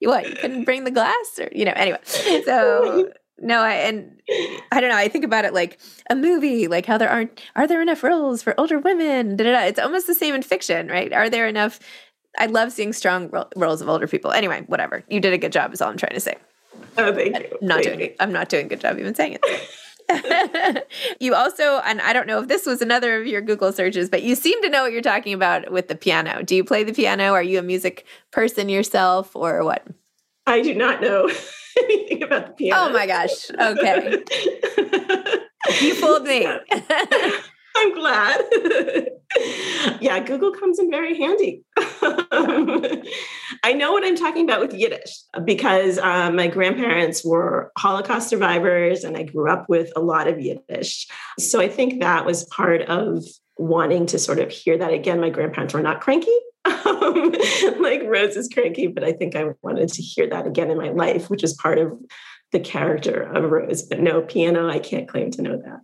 you 0.00 0.08
what? 0.08 0.28
You 0.28 0.36
couldn't 0.36 0.64
bring 0.64 0.84
the 0.84 0.90
glass, 0.90 1.38
or 1.38 1.48
you 1.52 1.64
know?" 1.64 1.72
Anyway, 1.74 1.98
so. 2.04 3.10
No, 3.36 3.58
I 3.62 3.72
and 3.72 4.22
I 4.70 4.80
don't 4.80 4.90
know. 4.90 4.96
I 4.96 5.08
think 5.08 5.24
about 5.24 5.44
it 5.44 5.52
like 5.52 5.80
a 6.08 6.14
movie, 6.14 6.68
like 6.68 6.86
how 6.86 6.98
there 6.98 7.10
aren't 7.10 7.42
are 7.56 7.66
there 7.66 7.82
enough 7.82 8.04
roles 8.04 8.44
for 8.44 8.54
older 8.58 8.78
women? 8.78 9.34
Da-da-da. 9.34 9.66
It's 9.66 9.80
almost 9.80 10.06
the 10.06 10.14
same 10.14 10.36
in 10.36 10.42
fiction, 10.42 10.86
right? 10.86 11.12
Are 11.12 11.28
there 11.28 11.48
enough 11.48 11.80
I 12.38 12.46
love 12.46 12.72
seeing 12.72 12.92
strong 12.92 13.30
ro- 13.30 13.48
roles 13.56 13.80
of 13.80 13.88
older 13.88 14.06
people. 14.06 14.32
Anyway, 14.32 14.62
whatever. 14.66 15.04
You 15.08 15.20
did 15.20 15.32
a 15.32 15.38
good 15.38 15.52
job. 15.52 15.72
Is 15.72 15.80
all 15.80 15.90
I'm 15.90 15.96
trying 15.96 16.14
to 16.14 16.20
say. 16.20 16.34
Oh, 16.96 17.12
thank 17.12 17.36
you. 17.38 17.58
I'm 17.60 17.66
not 17.66 17.82
thank 17.82 17.96
doing. 17.96 18.00
You. 18.00 18.14
I'm 18.20 18.32
not 18.32 18.48
doing 18.48 18.66
a 18.66 18.68
good 18.68 18.80
job 18.80 18.98
even 18.98 19.14
saying 19.14 19.34
it. 19.34 19.68
you 21.20 21.34
also, 21.34 21.80
and 21.84 22.00
I 22.00 22.12
don't 22.12 22.26
know 22.26 22.40
if 22.40 22.48
this 22.48 22.66
was 22.66 22.82
another 22.82 23.20
of 23.20 23.26
your 23.26 23.40
Google 23.40 23.72
searches, 23.72 24.08
but 24.08 24.22
you 24.22 24.34
seem 24.34 24.60
to 24.62 24.68
know 24.68 24.82
what 24.82 24.92
you're 24.92 25.02
talking 25.02 25.34
about 25.34 25.70
with 25.70 25.88
the 25.88 25.94
piano. 25.94 26.42
Do 26.42 26.54
you 26.54 26.64
play 26.64 26.84
the 26.84 26.92
piano? 26.92 27.32
Are 27.32 27.42
you 27.42 27.58
a 27.58 27.62
music 27.62 28.06
person 28.30 28.68
yourself, 28.68 29.34
or 29.34 29.64
what? 29.64 29.86
I 30.46 30.60
do 30.60 30.74
not 30.74 31.00
know 31.00 31.30
anything 31.78 32.22
about 32.22 32.46
the 32.46 32.52
oh 32.52 32.56
piano. 32.56 32.88
Oh 32.88 32.92
my 32.92 33.06
gosh. 33.06 33.50
Okay. 33.50 34.22
you 35.80 35.94
fooled 35.94 36.24
me. 36.24 36.46
I'm 37.76 37.94
glad. 37.94 38.40
yeah, 40.00 40.20
Google 40.20 40.52
comes 40.52 40.78
in 40.78 40.90
very 40.90 41.18
handy. 41.18 41.64
I 41.76 43.72
know 43.74 43.92
what 43.92 44.04
I'm 44.04 44.16
talking 44.16 44.44
about 44.44 44.60
with 44.60 44.74
Yiddish 44.74 45.22
because 45.44 45.98
um, 45.98 46.36
my 46.36 46.46
grandparents 46.46 47.24
were 47.24 47.72
Holocaust 47.76 48.28
survivors 48.28 49.02
and 49.02 49.16
I 49.16 49.24
grew 49.24 49.50
up 49.50 49.68
with 49.68 49.90
a 49.96 50.00
lot 50.00 50.28
of 50.28 50.40
Yiddish. 50.40 51.08
So 51.38 51.60
I 51.60 51.68
think 51.68 52.00
that 52.00 52.24
was 52.24 52.44
part 52.44 52.82
of 52.82 53.24
wanting 53.56 54.06
to 54.06 54.18
sort 54.18 54.38
of 54.38 54.50
hear 54.50 54.78
that 54.78 54.92
again. 54.92 55.20
My 55.20 55.30
grandparents 55.30 55.74
were 55.74 55.82
not 55.82 56.00
cranky. 56.00 56.36
like 56.64 58.02
Rose 58.04 58.36
is 58.36 58.48
cranky, 58.52 58.86
but 58.86 59.04
I 59.04 59.12
think 59.12 59.34
I 59.34 59.46
wanted 59.62 59.88
to 59.90 60.02
hear 60.02 60.28
that 60.30 60.46
again 60.46 60.70
in 60.70 60.78
my 60.78 60.90
life, 60.90 61.28
which 61.28 61.44
is 61.44 61.54
part 61.54 61.78
of 61.78 61.92
the 62.52 62.60
character 62.60 63.22
of 63.22 63.50
Rose. 63.50 63.82
But 63.82 64.00
no 64.00 64.22
piano, 64.22 64.68
I 64.68 64.78
can't 64.78 65.08
claim 65.08 65.30
to 65.32 65.42
know 65.42 65.56
that. 65.56 65.80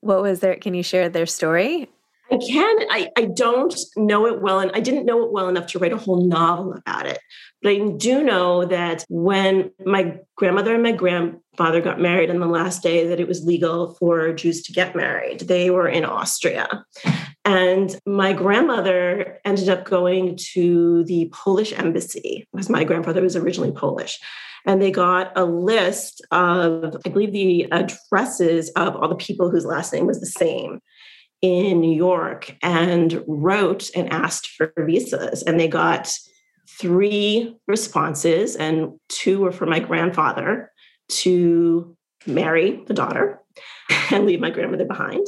What 0.00 0.22
was 0.22 0.40
there? 0.40 0.56
Can 0.56 0.74
you 0.74 0.82
share 0.82 1.08
their 1.08 1.26
story? 1.26 1.88
I 2.30 2.36
can. 2.36 2.76
I, 2.90 3.08
I 3.16 3.24
don't 3.24 3.74
know 3.96 4.26
it 4.26 4.42
well, 4.42 4.60
and 4.60 4.70
I 4.74 4.80
didn't 4.80 5.06
know 5.06 5.24
it 5.24 5.32
well 5.32 5.48
enough 5.48 5.66
to 5.68 5.78
write 5.78 5.92
a 5.92 5.96
whole 5.96 6.26
novel 6.26 6.74
about 6.74 7.06
it. 7.06 7.18
But 7.62 7.72
I 7.72 7.88
do 7.96 8.22
know 8.22 8.64
that 8.66 9.04
when 9.08 9.70
my 9.84 10.18
grandmother 10.36 10.74
and 10.74 10.82
my 10.82 10.92
grandfather 10.92 11.80
got 11.80 12.00
married 12.00 12.30
on 12.30 12.38
the 12.38 12.46
last 12.46 12.82
day 12.82 13.06
that 13.08 13.20
it 13.20 13.26
was 13.26 13.44
legal 13.44 13.94
for 13.94 14.32
Jews 14.32 14.62
to 14.62 14.72
get 14.72 14.94
married, 14.94 15.40
they 15.40 15.70
were 15.70 15.88
in 15.88 16.04
Austria. 16.04 16.84
And 17.44 17.98
my 18.06 18.32
grandmother 18.32 19.38
ended 19.44 19.68
up 19.68 19.84
going 19.84 20.38
to 20.52 21.04
the 21.04 21.30
Polish 21.32 21.72
embassy 21.72 22.46
because 22.52 22.68
my 22.68 22.84
grandfather 22.84 23.22
was 23.22 23.36
originally 23.36 23.72
Polish 23.72 24.20
and 24.66 24.82
they 24.82 24.90
got 24.90 25.32
a 25.34 25.44
list 25.44 26.20
of, 26.30 26.96
I 27.06 27.08
believe, 27.08 27.32
the 27.32 27.66
addresses 27.72 28.70
of 28.76 28.96
all 28.96 29.08
the 29.08 29.14
people 29.14 29.50
whose 29.50 29.64
last 29.64 29.92
name 29.92 30.06
was 30.06 30.20
the 30.20 30.26
same 30.26 30.80
in 31.40 31.80
New 31.80 31.94
York 31.94 32.54
and 32.62 33.22
wrote 33.26 33.90
and 33.94 34.12
asked 34.12 34.48
for 34.48 34.72
visas. 34.76 35.42
And 35.42 35.58
they 35.58 35.68
got 35.68 36.12
three 36.68 37.56
responses, 37.66 38.56
and 38.56 38.98
two 39.08 39.40
were 39.40 39.52
for 39.52 39.66
my 39.66 39.80
grandfather 39.80 40.70
to 41.08 41.96
marry 42.26 42.82
the 42.86 42.94
daughter 42.94 43.40
and 44.10 44.26
leave 44.26 44.40
my 44.40 44.50
grandmother 44.50 44.84
behind. 44.84 45.26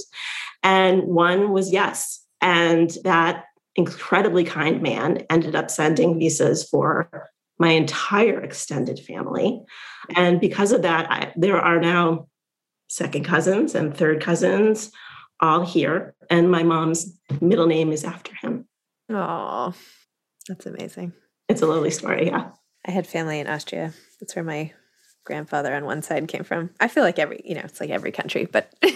And 0.62 1.04
one 1.04 1.52
was 1.52 1.72
yes. 1.72 2.24
And 2.40 2.90
that 3.04 3.44
incredibly 3.76 4.44
kind 4.44 4.82
man 4.82 5.24
ended 5.30 5.54
up 5.54 5.70
sending 5.70 6.18
visas 6.18 6.68
for 6.68 7.28
my 7.58 7.70
entire 7.70 8.40
extended 8.40 8.98
family. 8.98 9.60
And 10.16 10.40
because 10.40 10.72
of 10.72 10.82
that, 10.82 11.10
I, 11.10 11.32
there 11.36 11.60
are 11.60 11.80
now 11.80 12.28
second 12.88 13.24
cousins 13.24 13.74
and 13.74 13.96
third 13.96 14.22
cousins 14.22 14.90
all 15.40 15.64
here. 15.64 16.14
And 16.28 16.50
my 16.50 16.62
mom's 16.62 17.18
middle 17.40 17.66
name 17.66 17.92
is 17.92 18.04
after 18.04 18.32
him. 18.34 18.66
Oh, 19.08 19.74
that's 20.48 20.66
amazing. 20.66 21.12
It's 21.50 21.62
a 21.62 21.66
lovely 21.66 21.90
story. 21.90 22.26
Yeah. 22.26 22.50
I 22.86 22.92
had 22.92 23.08
family 23.08 23.40
in 23.40 23.48
Austria. 23.48 23.92
That's 24.20 24.36
where 24.36 24.44
my 24.44 24.72
grandfather 25.24 25.74
on 25.74 25.84
one 25.84 26.00
side 26.00 26.28
came 26.28 26.44
from. 26.44 26.70
I 26.78 26.86
feel 26.86 27.02
like 27.02 27.18
every, 27.18 27.40
you 27.44 27.56
know, 27.56 27.62
it's 27.64 27.80
like 27.80 27.90
every 27.90 28.12
country, 28.12 28.46
but 28.46 28.72
yeah, 28.82 28.94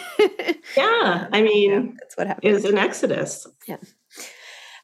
I 0.77 1.29
um, 1.33 1.45
mean, 1.45 1.71
yeah, 1.71 1.93
that's 1.99 2.17
what 2.17 2.29
happened. 2.29 2.51
It 2.51 2.55
was 2.55 2.65
an 2.65 2.79
exodus. 2.79 3.47
Yeah. 3.67 3.79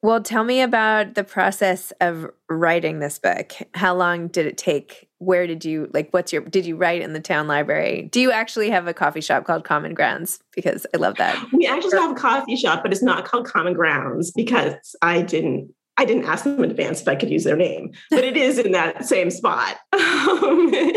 Well, 0.02 0.20
tell 0.22 0.42
me 0.44 0.62
about 0.62 1.14
the 1.14 1.22
process 1.24 1.92
of 2.00 2.30
writing 2.48 2.98
this 2.98 3.18
book. 3.18 3.52
How 3.74 3.94
long 3.94 4.28
did 4.28 4.46
it 4.46 4.58
take? 4.58 5.08
Where 5.18 5.46
did 5.46 5.64
you 5.64 5.90
like 5.92 6.08
what's 6.10 6.32
your 6.32 6.42
did 6.42 6.64
you 6.64 6.76
write 6.76 7.02
in 7.02 7.12
the 7.12 7.20
town 7.20 7.46
library? 7.46 8.08
Do 8.10 8.20
you 8.20 8.32
actually 8.32 8.70
have 8.70 8.86
a 8.86 8.94
coffee 8.94 9.20
shop 9.20 9.44
called 9.44 9.64
Common 9.64 9.92
Grounds? 9.92 10.40
Because 10.54 10.86
I 10.94 10.96
love 10.96 11.16
that. 11.16 11.36
We 11.52 11.66
actually 11.66 11.98
have 11.98 12.12
a 12.12 12.14
coffee 12.14 12.56
shop, 12.56 12.82
but 12.82 12.92
it's 12.92 13.02
not 13.02 13.26
called 13.26 13.46
Common 13.46 13.74
Grounds 13.74 14.30
because 14.30 14.96
I 15.02 15.20
didn't 15.20 15.74
I 16.00 16.06
didn't 16.06 16.24
ask 16.24 16.44
them 16.44 16.64
in 16.64 16.70
advance 16.70 17.02
if 17.02 17.08
I 17.08 17.14
could 17.14 17.28
use 17.28 17.44
their 17.44 17.58
name, 17.58 17.92
but 18.08 18.24
it 18.24 18.34
is 18.34 18.58
in 18.58 18.72
that 18.72 19.04
same 19.04 19.30
spot. 19.30 19.76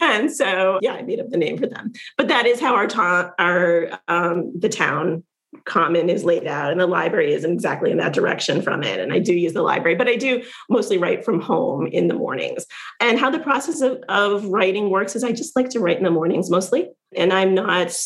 And 0.00 0.30
so, 0.30 0.78
yeah, 0.80 0.94
I 0.94 1.02
made 1.02 1.20
up 1.20 1.30
the 1.30 1.36
name 1.36 1.58
for 1.58 1.66
them. 1.66 1.92
But 2.16 2.28
that 2.28 2.46
is 2.46 2.60
how 2.60 2.74
our 2.74 2.86
ta- 2.86 3.32
our 3.38 4.00
um, 4.08 4.52
the 4.58 4.68
town 4.68 5.24
common 5.66 6.08
is 6.10 6.24
laid 6.24 6.46
out 6.46 6.72
and 6.72 6.80
the 6.80 6.86
library 6.86 7.32
is 7.32 7.44
exactly 7.44 7.90
in 7.90 7.98
that 7.98 8.12
direction 8.12 8.60
from 8.60 8.82
it 8.82 8.98
and 8.98 9.12
i 9.12 9.20
do 9.20 9.32
use 9.32 9.52
the 9.52 9.62
library 9.62 9.94
but 9.94 10.08
i 10.08 10.16
do 10.16 10.42
mostly 10.68 10.98
write 10.98 11.24
from 11.24 11.40
home 11.40 11.86
in 11.86 12.08
the 12.08 12.14
mornings 12.14 12.66
and 13.00 13.20
how 13.20 13.30
the 13.30 13.38
process 13.38 13.80
of, 13.80 13.98
of 14.08 14.44
writing 14.46 14.90
works 14.90 15.14
is 15.14 15.22
i 15.22 15.30
just 15.30 15.54
like 15.54 15.70
to 15.70 15.78
write 15.78 15.96
in 15.96 16.02
the 16.02 16.10
mornings 16.10 16.50
mostly 16.50 16.90
and 17.16 17.32
i'm 17.32 17.54
not 17.54 17.96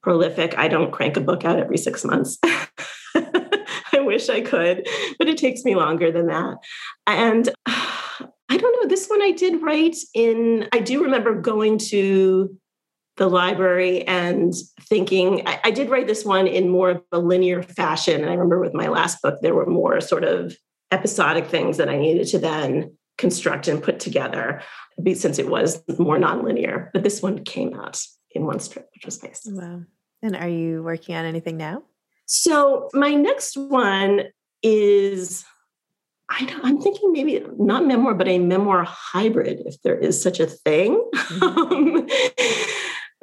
prolific 0.00 0.56
i 0.56 0.68
don't 0.68 0.92
crank 0.92 1.16
a 1.16 1.20
book 1.20 1.44
out 1.44 1.58
every 1.58 1.76
six 1.76 2.04
months 2.04 2.38
wish 4.06 4.28
i 4.28 4.40
could 4.40 4.86
but 5.18 5.28
it 5.28 5.36
takes 5.36 5.64
me 5.64 5.74
longer 5.74 6.10
than 6.10 6.26
that. 6.26 6.56
And 7.06 7.48
i 7.66 8.56
don't 8.56 8.82
know 8.82 8.88
this 8.88 9.08
one 9.08 9.22
i 9.22 9.32
did 9.32 9.62
write 9.62 9.96
in 10.14 10.68
i 10.72 10.78
do 10.78 11.02
remember 11.02 11.34
going 11.34 11.78
to 11.78 12.56
the 13.16 13.28
library 13.28 14.06
and 14.06 14.52
thinking 14.82 15.46
I, 15.46 15.58
I, 15.64 15.70
did 15.70 15.88
write 15.88 16.06
this 16.06 16.24
one 16.24 16.46
in 16.46 16.68
more 16.68 16.90
of 16.90 17.02
a 17.12 17.18
linear 17.18 17.62
fashion. 17.62 18.20
And 18.20 18.26
i 18.26 18.32
remember 18.32 18.60
with 18.60 18.74
my 18.74 18.88
last 18.88 19.22
book 19.22 19.38
there 19.40 19.54
were 19.54 19.66
more 19.66 20.00
sort 20.00 20.24
of 20.24 20.54
episodic 20.92 21.46
things 21.46 21.78
that 21.78 21.88
i 21.88 21.96
needed 21.96 22.26
to 22.28 22.38
then 22.38 22.96
construct 23.18 23.68
and 23.68 23.82
put 23.82 23.98
together 23.98 24.62
since 25.14 25.38
it 25.38 25.48
was 25.48 25.82
more 25.98 26.18
nonlinear. 26.18 26.90
But 26.92 27.02
this 27.02 27.22
one 27.22 27.44
came 27.44 27.74
out 27.74 28.00
in 28.32 28.44
one 28.44 28.60
strip 28.60 28.88
which 28.94 29.04
was 29.04 29.22
nice. 29.22 29.42
Wow. 29.46 29.82
And 30.22 30.36
are 30.36 30.48
you 30.48 30.82
working 30.82 31.14
on 31.14 31.24
anything 31.24 31.56
now 31.56 31.82
so 32.26 32.88
my 32.92 33.14
next 33.14 33.56
one 33.56 34.24
is 34.62 35.44
I 36.28 36.58
am 36.64 36.80
thinking 36.80 37.12
maybe 37.12 37.44
not 37.56 37.86
memoir, 37.86 38.14
but 38.14 38.26
a 38.26 38.38
memoir 38.38 38.84
hybrid, 38.84 39.62
if 39.64 39.80
there 39.82 39.96
is 39.96 40.20
such 40.20 40.40
a 40.40 40.46
thing. 40.46 41.02
Mm-hmm. 41.14 42.06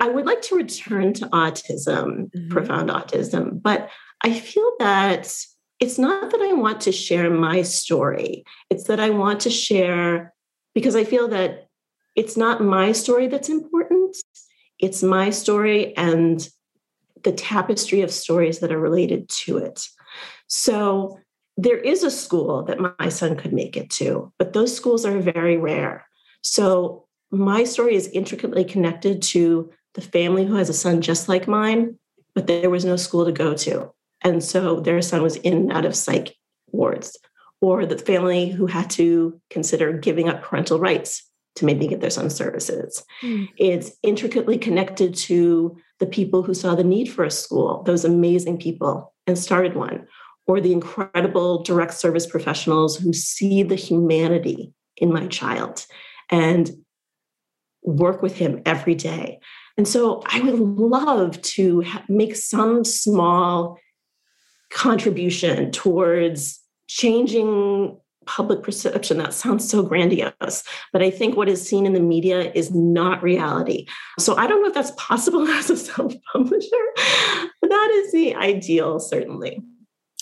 I 0.01 0.09
would 0.09 0.25
like 0.25 0.41
to 0.43 0.55
return 0.55 1.13
to 1.13 1.27
autism, 1.27 2.31
mm-hmm. 2.31 2.49
profound 2.49 2.89
autism, 2.89 3.61
but 3.61 3.89
I 4.21 4.33
feel 4.33 4.71
that 4.79 5.33
it's 5.79 5.99
not 5.99 6.31
that 6.31 6.41
I 6.41 6.53
want 6.53 6.81
to 6.81 6.91
share 6.91 7.29
my 7.29 7.61
story, 7.61 8.43
it's 8.69 8.85
that 8.85 8.99
I 8.99 9.09
want 9.09 9.41
to 9.41 9.49
share 9.49 10.33
because 10.73 10.95
I 10.95 11.03
feel 11.03 11.27
that 11.27 11.67
it's 12.15 12.37
not 12.37 12.61
my 12.61 12.91
story 12.91 13.27
that's 13.27 13.49
important, 13.49 14.15
it's 14.79 15.03
my 15.03 15.29
story 15.29 15.95
and 15.97 16.47
the 17.23 17.31
tapestry 17.31 18.01
of 18.01 18.11
stories 18.11 18.59
that 18.59 18.71
are 18.71 18.79
related 18.79 19.29
to 19.29 19.57
it. 19.57 19.87
So 20.47 21.19
there 21.57 21.77
is 21.77 22.03
a 22.03 22.11
school 22.11 22.63
that 22.63 22.79
my 22.99 23.09
son 23.09 23.35
could 23.35 23.53
make 23.53 23.77
it 23.77 23.89
to, 23.91 24.31
but 24.39 24.53
those 24.53 24.75
schools 24.75 25.05
are 25.05 25.19
very 25.19 25.57
rare. 25.57 26.05
So 26.41 27.05
my 27.31 27.63
story 27.63 27.95
is 27.95 28.07
intricately 28.09 28.65
connected 28.65 29.21
to 29.21 29.71
the 29.93 30.01
family 30.01 30.45
who 30.45 30.55
has 30.55 30.69
a 30.69 30.73
son 30.73 31.01
just 31.01 31.29
like 31.29 31.47
mine, 31.47 31.97
but 32.35 32.47
there 32.47 32.69
was 32.69 32.85
no 32.85 32.95
school 32.95 33.25
to 33.25 33.31
go 33.31 33.53
to. 33.53 33.91
And 34.21 34.43
so 34.43 34.79
their 34.79 35.01
son 35.01 35.21
was 35.21 35.35
in 35.37 35.53
and 35.53 35.71
out 35.71 35.85
of 35.85 35.95
psych 35.95 36.35
wards, 36.71 37.17
or 37.61 37.85
the 37.85 37.97
family 37.97 38.49
who 38.49 38.65
had 38.65 38.89
to 38.91 39.39
consider 39.49 39.93
giving 39.93 40.29
up 40.29 40.41
parental 40.41 40.79
rights 40.79 41.29
to 41.55 41.65
maybe 41.65 41.87
get 41.87 42.01
their 42.01 42.09
son 42.09 42.29
services. 42.29 43.03
Mm. 43.21 43.49
It's 43.57 43.91
intricately 44.01 44.57
connected 44.57 45.13
to 45.15 45.77
the 46.03 46.09
people 46.09 46.43
who 46.43 46.53
saw 46.53 46.75
the 46.75 46.83
need 46.83 47.05
for 47.05 47.23
a 47.23 47.31
school, 47.31 47.81
those 47.83 48.03
amazing 48.03 48.57
people, 48.57 49.13
and 49.25 49.39
started 49.39 49.73
one, 49.73 50.05
or 50.47 50.59
the 50.59 50.73
incredible 50.73 51.63
direct 51.63 51.93
service 51.93 52.27
professionals 52.27 52.97
who 52.97 53.13
see 53.13 53.63
the 53.63 53.75
humanity 53.75 54.73
in 54.97 55.13
my 55.13 55.27
child 55.27 55.85
and 56.29 56.71
work 57.83 58.21
with 58.21 58.35
him 58.35 58.61
every 58.65 58.95
day. 58.95 59.39
And 59.77 59.87
so 59.87 60.21
I 60.25 60.41
would 60.41 60.59
love 60.59 61.41
to 61.41 61.83
ha- 61.83 62.03
make 62.09 62.35
some 62.35 62.83
small 62.83 63.77
contribution 64.69 65.71
towards 65.71 66.59
changing 66.87 67.97
public 68.25 68.63
perception. 68.63 69.17
That 69.17 69.33
sounds 69.33 69.69
so 69.69 69.83
grandiose, 69.83 70.63
but 70.91 71.01
I 71.01 71.09
think 71.09 71.35
what 71.35 71.49
is 71.49 71.67
seen 71.67 71.85
in 71.85 71.93
the 71.93 71.99
media 71.99 72.51
is 72.53 72.73
not 72.73 73.23
reality. 73.23 73.87
So 74.19 74.35
I 74.35 74.47
don't 74.47 74.61
know 74.61 74.69
if 74.69 74.73
that's 74.73 74.91
possible 74.97 75.47
as 75.47 75.69
a 75.69 75.77
self 75.77 76.13
publisher, 76.31 76.85
but 77.61 77.69
that 77.69 77.91
is 78.03 78.11
the 78.11 78.35
ideal, 78.35 78.99
certainly. 78.99 79.61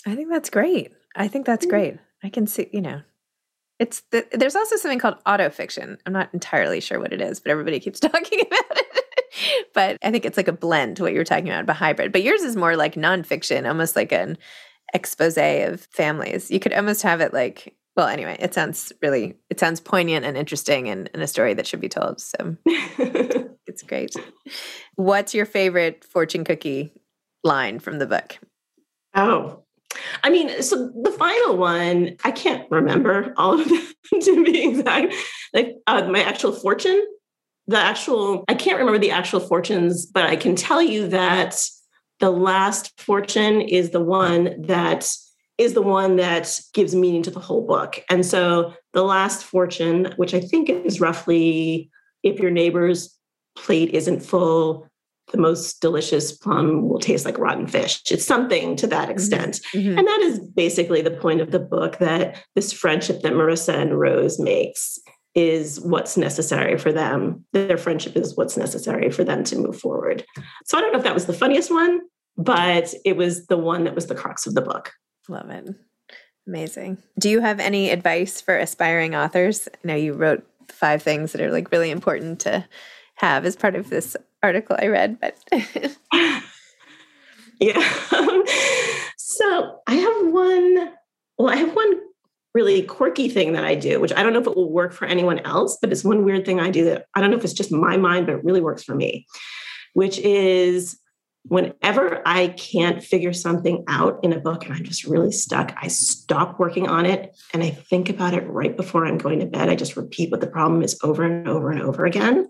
I 0.06 0.14
think 0.14 0.30
that's 0.30 0.50
great. 0.50 0.92
I 1.14 1.28
think 1.28 1.46
that's 1.46 1.66
mm. 1.66 1.70
great. 1.70 1.96
I 2.22 2.28
can 2.28 2.46
see, 2.46 2.68
you 2.72 2.80
know, 2.80 3.02
it's 3.78 4.02
the, 4.10 4.24
there's 4.32 4.54
also 4.54 4.76
something 4.76 4.98
called 4.98 5.22
autofiction. 5.24 5.98
I'm 6.06 6.12
not 6.12 6.32
entirely 6.32 6.80
sure 6.80 7.00
what 7.00 7.12
it 7.12 7.20
is, 7.20 7.40
but 7.40 7.50
everybody 7.50 7.80
keeps 7.80 7.98
talking 8.00 8.40
about 8.40 8.78
it. 8.78 9.66
but 9.74 9.96
I 10.02 10.10
think 10.10 10.24
it's 10.24 10.36
like 10.36 10.48
a 10.48 10.52
blend 10.52 10.96
to 10.96 11.02
what 11.02 11.12
you're 11.12 11.24
talking 11.24 11.48
about, 11.48 11.68
a 11.68 11.72
hybrid. 11.72 12.12
But 12.12 12.22
yours 12.22 12.42
is 12.42 12.56
more 12.56 12.76
like 12.76 12.94
nonfiction, 12.94 13.66
almost 13.66 13.96
like 13.96 14.12
an 14.12 14.38
expose 14.94 15.36
of 15.36 15.80
families. 15.86 16.50
You 16.50 16.60
could 16.60 16.72
almost 16.72 17.02
have 17.02 17.20
it 17.20 17.32
like, 17.32 17.74
well, 17.96 18.08
anyway, 18.08 18.36
it 18.38 18.54
sounds 18.54 18.92
really, 19.02 19.34
it 19.50 19.60
sounds 19.60 19.80
poignant 19.80 20.24
and 20.24 20.36
interesting 20.36 20.88
and, 20.88 21.10
and 21.12 21.22
a 21.22 21.26
story 21.26 21.54
that 21.54 21.66
should 21.66 21.80
be 21.80 21.88
told. 21.88 22.20
So 22.20 22.56
it's 22.66 23.82
great. 23.82 24.14
What's 24.96 25.34
your 25.34 25.44
favorite 25.44 26.04
fortune 26.04 26.44
cookie 26.44 26.92
line 27.44 27.78
from 27.78 27.98
the 27.98 28.06
book? 28.06 28.38
Oh, 29.14 29.62
I 30.24 30.30
mean, 30.30 30.62
so 30.62 30.90
the 31.02 31.10
final 31.10 31.58
one, 31.58 32.16
I 32.24 32.30
can't 32.30 32.70
remember 32.70 33.34
all 33.36 33.60
of 33.60 33.68
them 33.68 33.86
to 34.22 34.44
be 34.44 34.68
exact. 34.68 35.14
Like 35.52 35.74
uh, 35.86 36.06
my 36.08 36.22
actual 36.22 36.52
fortune, 36.52 37.04
the 37.66 37.78
actual, 37.78 38.44
I 38.48 38.54
can't 38.54 38.78
remember 38.78 38.98
the 38.98 39.10
actual 39.10 39.40
fortunes, 39.40 40.06
but 40.06 40.24
I 40.24 40.36
can 40.36 40.56
tell 40.56 40.80
you 40.80 41.08
that 41.08 41.62
the 42.20 42.30
last 42.30 42.98
fortune 43.00 43.60
is 43.60 43.90
the 43.90 44.00
one 44.00 44.62
that 44.62 45.12
is 45.58 45.74
the 45.74 45.82
one 45.82 46.16
that 46.16 46.58
gives 46.72 46.94
meaning 46.94 47.22
to 47.22 47.30
the 47.30 47.40
whole 47.40 47.66
book. 47.66 48.02
And 48.08 48.24
so 48.24 48.74
the 48.92 49.04
last 49.04 49.44
fortune, 49.44 50.12
which 50.16 50.34
I 50.34 50.40
think 50.40 50.68
is 50.68 51.00
roughly 51.00 51.90
if 52.22 52.38
your 52.38 52.50
neighbor's 52.50 53.16
plate 53.56 53.90
isn't 53.90 54.20
full, 54.20 54.88
the 55.30 55.38
most 55.38 55.80
delicious 55.80 56.32
plum 56.32 56.88
will 56.88 56.98
taste 56.98 57.24
like 57.24 57.38
rotten 57.38 57.66
fish. 57.66 58.02
It's 58.10 58.24
something 58.24 58.76
to 58.76 58.86
that 58.88 59.04
mm-hmm. 59.04 59.12
extent. 59.12 59.60
Mm-hmm. 59.74 59.98
And 59.98 60.06
that 60.06 60.20
is 60.20 60.40
basically 60.40 61.02
the 61.02 61.10
point 61.10 61.40
of 61.40 61.50
the 61.50 61.58
book 61.58 61.98
that 61.98 62.42
this 62.54 62.72
friendship 62.72 63.22
that 63.22 63.32
Marissa 63.32 63.74
and 63.74 63.98
Rose 63.98 64.38
makes 64.38 64.98
is 65.34 65.80
what's 65.80 66.16
necessary 66.16 66.76
for 66.76 66.92
them. 66.92 67.44
Their 67.52 67.78
friendship 67.78 68.16
is 68.16 68.36
what's 68.36 68.56
necessary 68.56 69.10
for 69.10 69.24
them 69.24 69.44
to 69.44 69.56
move 69.56 69.78
forward. 69.80 70.24
So 70.66 70.76
I 70.76 70.80
don't 70.80 70.92
know 70.92 70.98
if 70.98 71.04
that 71.04 71.14
was 71.14 71.26
the 71.26 71.32
funniest 71.32 71.70
one, 71.70 72.00
but 72.36 72.92
it 73.04 73.16
was 73.16 73.46
the 73.46 73.56
one 73.56 73.84
that 73.84 73.94
was 73.94 74.06
the 74.06 74.14
crux 74.14 74.46
of 74.46 74.54
the 74.54 74.60
book. 74.60 74.92
Love 75.28 75.50
it. 75.50 75.74
Amazing. 76.46 76.98
Do 77.18 77.30
you 77.30 77.40
have 77.40 77.60
any 77.60 77.90
advice 77.90 78.40
for 78.40 78.56
aspiring 78.58 79.14
authors? 79.14 79.68
I 79.72 79.86
know 79.86 79.94
you 79.94 80.12
wrote 80.12 80.46
five 80.68 81.02
things 81.02 81.32
that 81.32 81.40
are 81.40 81.52
like 81.52 81.70
really 81.70 81.90
important 81.90 82.40
to 82.40 82.66
have 83.16 83.44
as 83.44 83.54
part 83.54 83.76
of 83.76 83.90
this 83.90 84.16
article 84.42 84.76
I 84.78 84.88
read, 84.88 85.20
but 85.20 85.38
yeah. 87.60 87.92
so 89.16 89.78
I 89.86 89.94
have 89.94 90.32
one, 90.32 90.92
well, 91.38 91.48
I 91.48 91.56
have 91.56 91.74
one 91.74 92.00
really 92.54 92.82
quirky 92.82 93.28
thing 93.28 93.52
that 93.52 93.64
I 93.64 93.74
do, 93.74 94.00
which 94.00 94.12
I 94.12 94.22
don't 94.22 94.32
know 94.32 94.40
if 94.40 94.46
it 94.46 94.56
will 94.56 94.72
work 94.72 94.92
for 94.92 95.06
anyone 95.06 95.38
else, 95.40 95.78
but 95.80 95.92
it's 95.92 96.04
one 96.04 96.24
weird 96.24 96.44
thing 96.44 96.60
I 96.60 96.70
do 96.70 96.84
that 96.86 97.06
I 97.14 97.20
don't 97.20 97.30
know 97.30 97.36
if 97.36 97.44
it's 97.44 97.52
just 97.52 97.72
my 97.72 97.96
mind, 97.96 98.26
but 98.26 98.36
it 98.36 98.44
really 98.44 98.60
works 98.60 98.82
for 98.82 98.94
me, 98.94 99.26
which 99.94 100.18
is 100.18 100.98
whenever 101.44 102.22
I 102.26 102.48
can't 102.48 103.02
figure 103.02 103.32
something 103.32 103.84
out 103.88 104.20
in 104.22 104.32
a 104.32 104.40
book 104.40 104.64
and 104.64 104.74
I'm 104.74 104.84
just 104.84 105.04
really 105.04 105.32
stuck, 105.32 105.74
I 105.80 105.88
stop 105.88 106.58
working 106.60 106.88
on 106.88 107.04
it 107.04 107.36
and 107.52 107.62
I 107.62 107.70
think 107.70 108.08
about 108.08 108.34
it 108.34 108.46
right 108.48 108.76
before 108.76 109.06
I'm 109.06 109.18
going 109.18 109.40
to 109.40 109.46
bed. 109.46 109.68
I 109.68 109.74
just 109.74 109.96
repeat 109.96 110.30
what 110.30 110.40
the 110.40 110.46
problem 110.46 110.82
is 110.82 110.98
over 111.02 111.24
and 111.24 111.48
over 111.48 111.70
and 111.70 111.82
over 111.82 112.04
again. 112.04 112.48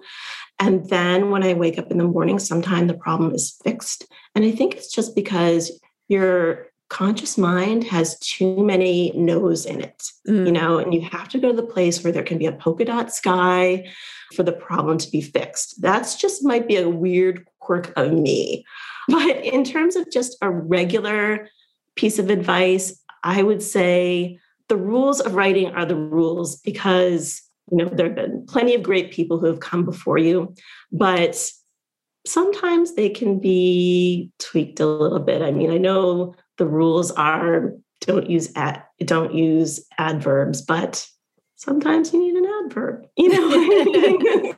And 0.58 0.88
then 0.90 1.30
when 1.30 1.42
I 1.42 1.54
wake 1.54 1.78
up 1.78 1.90
in 1.90 1.98
the 1.98 2.04
morning, 2.04 2.38
sometime 2.38 2.86
the 2.86 2.94
problem 2.94 3.34
is 3.34 3.58
fixed. 3.64 4.06
And 4.34 4.44
I 4.44 4.50
think 4.50 4.74
it's 4.74 4.92
just 4.92 5.14
because 5.14 5.72
your 6.08 6.71
conscious 6.92 7.38
mind 7.38 7.84
has 7.84 8.18
too 8.18 8.62
many 8.62 9.12
no's 9.14 9.64
in 9.64 9.80
it, 9.80 10.10
mm. 10.28 10.44
you 10.44 10.52
know, 10.52 10.76
and 10.76 10.92
you 10.92 11.00
have 11.00 11.26
to 11.26 11.38
go 11.38 11.50
to 11.50 11.56
the 11.56 11.66
place 11.66 12.04
where 12.04 12.12
there 12.12 12.22
can 12.22 12.36
be 12.36 12.44
a 12.44 12.52
polka 12.52 12.84
dot 12.84 13.10
sky 13.10 13.90
for 14.36 14.42
the 14.42 14.52
problem 14.52 14.98
to 14.98 15.10
be 15.10 15.22
fixed. 15.22 15.80
That's 15.80 16.16
just 16.16 16.44
might 16.44 16.68
be 16.68 16.76
a 16.76 16.90
weird 16.90 17.48
quirk 17.60 17.92
of 17.96 18.12
me. 18.12 18.64
But 19.08 19.44
in 19.44 19.64
terms 19.64 19.96
of 19.96 20.12
just 20.12 20.36
a 20.42 20.50
regular 20.50 21.48
piece 21.96 22.20
of 22.20 22.30
advice, 22.30 23.02
I 23.24 23.42
would 23.42 23.60
say 23.60 24.38
the 24.68 24.76
rules 24.76 25.18
of 25.18 25.34
writing 25.34 25.68
are 25.74 25.84
the 25.84 25.96
rules 25.96 26.60
because 26.60 27.42
you 27.70 27.78
know, 27.78 27.88
there 27.88 28.06
have 28.06 28.14
been 28.14 28.46
plenty 28.46 28.76
of 28.76 28.84
great 28.84 29.10
people 29.10 29.40
who 29.40 29.46
have 29.46 29.58
come 29.58 29.84
before 29.84 30.18
you, 30.18 30.54
but 30.92 31.50
sometimes 32.26 32.94
they 32.94 33.08
can 33.08 33.40
be 33.40 34.30
tweaked 34.38 34.78
a 34.78 34.86
little 34.86 35.18
bit. 35.18 35.42
I 35.42 35.50
mean, 35.50 35.72
I 35.72 35.78
know 35.78 36.36
the 36.62 36.68
rules 36.68 37.10
are 37.10 37.72
don't 38.02 38.30
use 38.30 38.52
ad, 38.54 38.84
don't 39.04 39.34
use 39.34 39.84
adverbs, 39.98 40.62
but 40.62 41.04
sometimes 41.56 42.12
you 42.12 42.20
need 42.20 42.36
an 42.36 42.46
adverb, 42.64 43.04
you 43.16 43.28
know. 43.30 44.54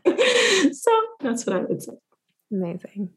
so 0.73 0.91
that's 1.21 1.47
what 1.47 1.57
I 1.57 1.61
would 1.61 1.83
say. 1.83 1.93
Amazing. 2.53 3.09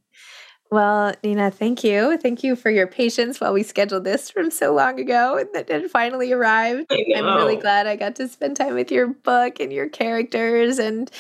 Well, 0.72 1.14
Nina, 1.22 1.52
thank 1.52 1.84
you. 1.84 2.18
Thank 2.18 2.46
you 2.46 2.56
for 2.56 2.70
your 2.70 2.88
patience 2.88 3.42
while 3.42 3.52
we 3.52 3.62
scheduled 3.62 4.06
this 4.06 4.30
from 4.30 4.52
so 4.52 4.74
long 4.74 5.02
ago 5.02 5.38
and 5.38 5.50
that 5.54 5.70
it 5.70 5.92
finally 5.92 6.32
arrived. 6.32 6.90
I'm 6.90 7.26
really 7.26 7.58
glad 7.58 7.88
I 7.88 7.98
got 7.98 8.16
to 8.16 8.30
spend 8.30 8.56
time 8.56 8.74
with 8.74 8.90
your 8.90 9.08
book 9.08 9.60
and 9.60 9.74
your 9.74 9.90
characters 9.90 10.80
and 10.80 11.12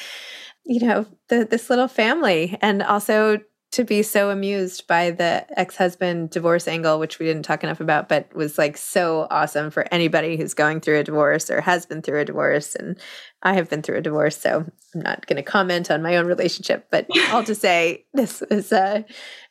you 0.63 0.85
know, 0.85 1.05
the, 1.27 1.45
this 1.45 1.69
little 1.69 1.87
family 1.89 2.57
and 2.61 2.81
also 2.81 3.39
to 3.71 3.83
be 3.83 4.01
so 4.01 4.29
amused 4.29 4.87
by 4.87 5.11
the 5.11 5.45
ex-husband 5.59 6.29
divorce 6.29 6.67
angle 6.67 6.99
which 6.99 7.19
we 7.19 7.25
didn't 7.25 7.43
talk 7.43 7.63
enough 7.63 7.79
about 7.79 8.07
but 8.07 8.33
was 8.33 8.57
like 8.57 8.77
so 8.77 9.27
awesome 9.29 9.69
for 9.69 9.85
anybody 9.91 10.37
who's 10.37 10.53
going 10.53 10.79
through 10.79 10.99
a 10.99 11.03
divorce 11.03 11.49
or 11.49 11.61
has 11.61 11.85
been 11.85 12.01
through 12.01 12.19
a 12.19 12.25
divorce. 12.25 12.75
And 12.75 12.97
i 13.43 13.53
have 13.53 13.69
been 13.69 13.81
through 13.81 13.97
a 13.97 14.01
divorce 14.01 14.37
so 14.37 14.65
i'm 14.95 15.01
not 15.01 15.25
going 15.27 15.37
to 15.37 15.43
comment 15.43 15.91
on 15.91 16.01
my 16.01 16.15
own 16.15 16.27
relationship 16.27 16.87
but 16.91 17.07
all 17.31 17.43
to 17.43 17.55
say 17.55 18.05
this 18.13 18.41
was 18.49 18.71
uh 18.71 19.03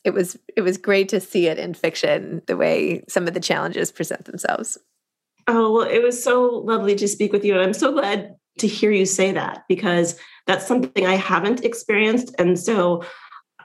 it 0.05 0.15
was 0.15 0.39
it 0.57 0.63
was 0.63 0.79
great 0.79 1.09
to 1.11 1.21
see 1.21 1.47
it 1.47 1.59
in 1.59 1.75
fiction 1.75 2.43
the 2.47 2.57
way 2.57 3.05
some 3.09 3.29
of 3.29 3.35
the 3.35 3.41
challenges 3.41 3.93
present 3.93 4.25
themselves. 4.25 4.79
Oh 5.47 5.73
well 5.73 5.89
it 5.89 6.03
was 6.03 6.23
so 6.23 6.63
lovely 6.65 6.95
to 6.97 7.07
speak 7.07 7.33
with 7.33 7.45
you 7.45 7.53
and 7.53 7.63
i'm 7.63 7.75
so 7.75 7.93
glad 7.93 8.35
to 8.59 8.67
hear 8.67 8.91
you 8.91 9.05
say 9.05 9.33
that 9.33 9.65
because 9.69 10.19
that's 10.47 10.67
something 10.67 11.07
i 11.07 11.17
haven't 11.17 11.65
experienced 11.65 12.35
and 12.39 12.59
so 12.59 13.05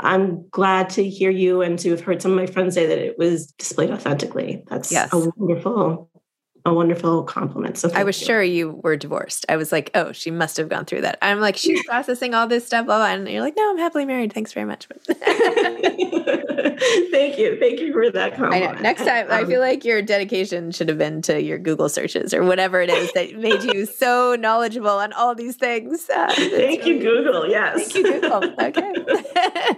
I'm 0.02 0.48
glad 0.50 0.90
to 0.92 1.08
hear 1.08 1.30
you 1.30 1.62
and 1.62 1.78
to 1.80 1.92
have 1.92 2.02
heard 2.02 2.22
some 2.22 2.32
of 2.32 2.38
my 2.38 2.46
friends 2.46 2.76
say 2.76 2.86
that 2.86 2.98
it 2.98 3.18
was 3.18 3.48
displayed 3.54 3.92
authentically. 3.92 4.64
That's 4.68 4.92
yes. 4.92 5.12
a 5.14 5.32
wonderful 5.36 6.12
a 6.66 6.74
wonderful 6.74 7.24
compliment. 7.24 7.78
So 7.78 7.90
I 7.94 8.04
was 8.04 8.20
you. 8.20 8.28
sure 8.28 8.44
you 8.44 8.80
were 8.84 8.96
divorced. 8.96 9.46
I 9.50 9.56
was 9.56 9.72
like, 9.72 9.90
oh, 9.96 10.12
she 10.12 10.30
must 10.30 10.58
have 10.58 10.70
gone 10.70 10.86
through 10.86 11.02
that. 11.02 11.18
I'm 11.22 11.40
like, 11.40 11.58
she's 11.58 11.84
processing 11.88 12.34
all 12.34 12.48
this 12.48 12.66
stuff, 12.66 12.86
blah, 12.86 12.98
blah. 12.98 13.08
and 13.08 13.28
you're 13.28 13.42
like, 13.42 13.56
no, 13.58 13.72
I'm 13.72 13.78
happily 13.78 14.06
married. 14.06 14.34
Thanks 14.34 14.54
very 14.54 14.66
much. 14.66 14.88
Thank 17.12 17.38
you, 17.38 17.58
thank 17.60 17.80
you 17.80 17.94
for 17.94 18.10
that 18.12 18.36
compliment. 18.36 18.82
Next 18.82 19.06
time, 19.06 19.28
um, 19.28 19.32
I 19.32 19.46
feel 19.46 19.60
like 19.60 19.86
your 19.86 20.02
dedication 20.02 20.72
should 20.72 20.90
have 20.90 20.98
been 20.98 21.22
to 21.24 21.42
your 21.42 21.60
Google 21.60 21.90
searches 21.90 22.34
or 22.34 22.44
whatever 22.44 22.82
it 22.82 22.90
is 22.90 23.12
that 23.14 23.36
made 23.36 23.64
you 23.64 23.86
so 23.86 24.36
knowledgeable 24.36 24.90
on 24.90 25.14
all 25.14 25.36
these 25.36 25.56
things. 25.56 26.10
Uh, 26.10 26.32
thank 26.34 26.86
you, 26.86 27.00
Google. 27.00 27.48
Yes. 27.48 27.92
Thank 27.92 28.06
you, 28.06 28.22
Google. 28.22 28.56
Okay. 28.60 29.78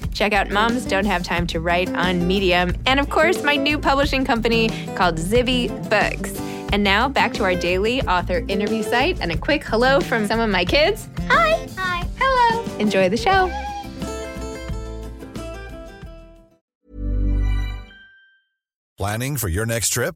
Check 0.13 0.33
out 0.33 0.49
Moms 0.49 0.85
Don't 0.85 1.05
Have 1.05 1.23
Time 1.23 1.47
to 1.47 1.59
Write 1.59 1.89
on 1.95 2.27
Medium. 2.27 2.73
And 2.85 2.99
of 2.99 3.09
course, 3.09 3.43
my 3.43 3.55
new 3.55 3.79
publishing 3.79 4.25
company 4.25 4.69
called 4.95 5.15
Zibby 5.15 5.69
Books. 5.89 6.39
And 6.73 6.83
now 6.83 7.09
back 7.09 7.33
to 7.33 7.43
our 7.43 7.55
daily 7.55 8.01
author 8.03 8.45
interview 8.47 8.83
site 8.83 9.19
and 9.19 9.31
a 9.31 9.37
quick 9.37 9.63
hello 9.63 9.99
from 9.99 10.27
some 10.27 10.39
of 10.39 10.49
my 10.49 10.63
kids. 10.63 11.09
Hi. 11.27 11.67
Hi. 11.77 12.07
Hello. 12.17 12.77
Enjoy 12.77 13.09
the 13.09 13.17
show. 13.17 13.51
Planning 18.97 19.35
for 19.35 19.47
your 19.47 19.65
next 19.65 19.89
trip? 19.89 20.15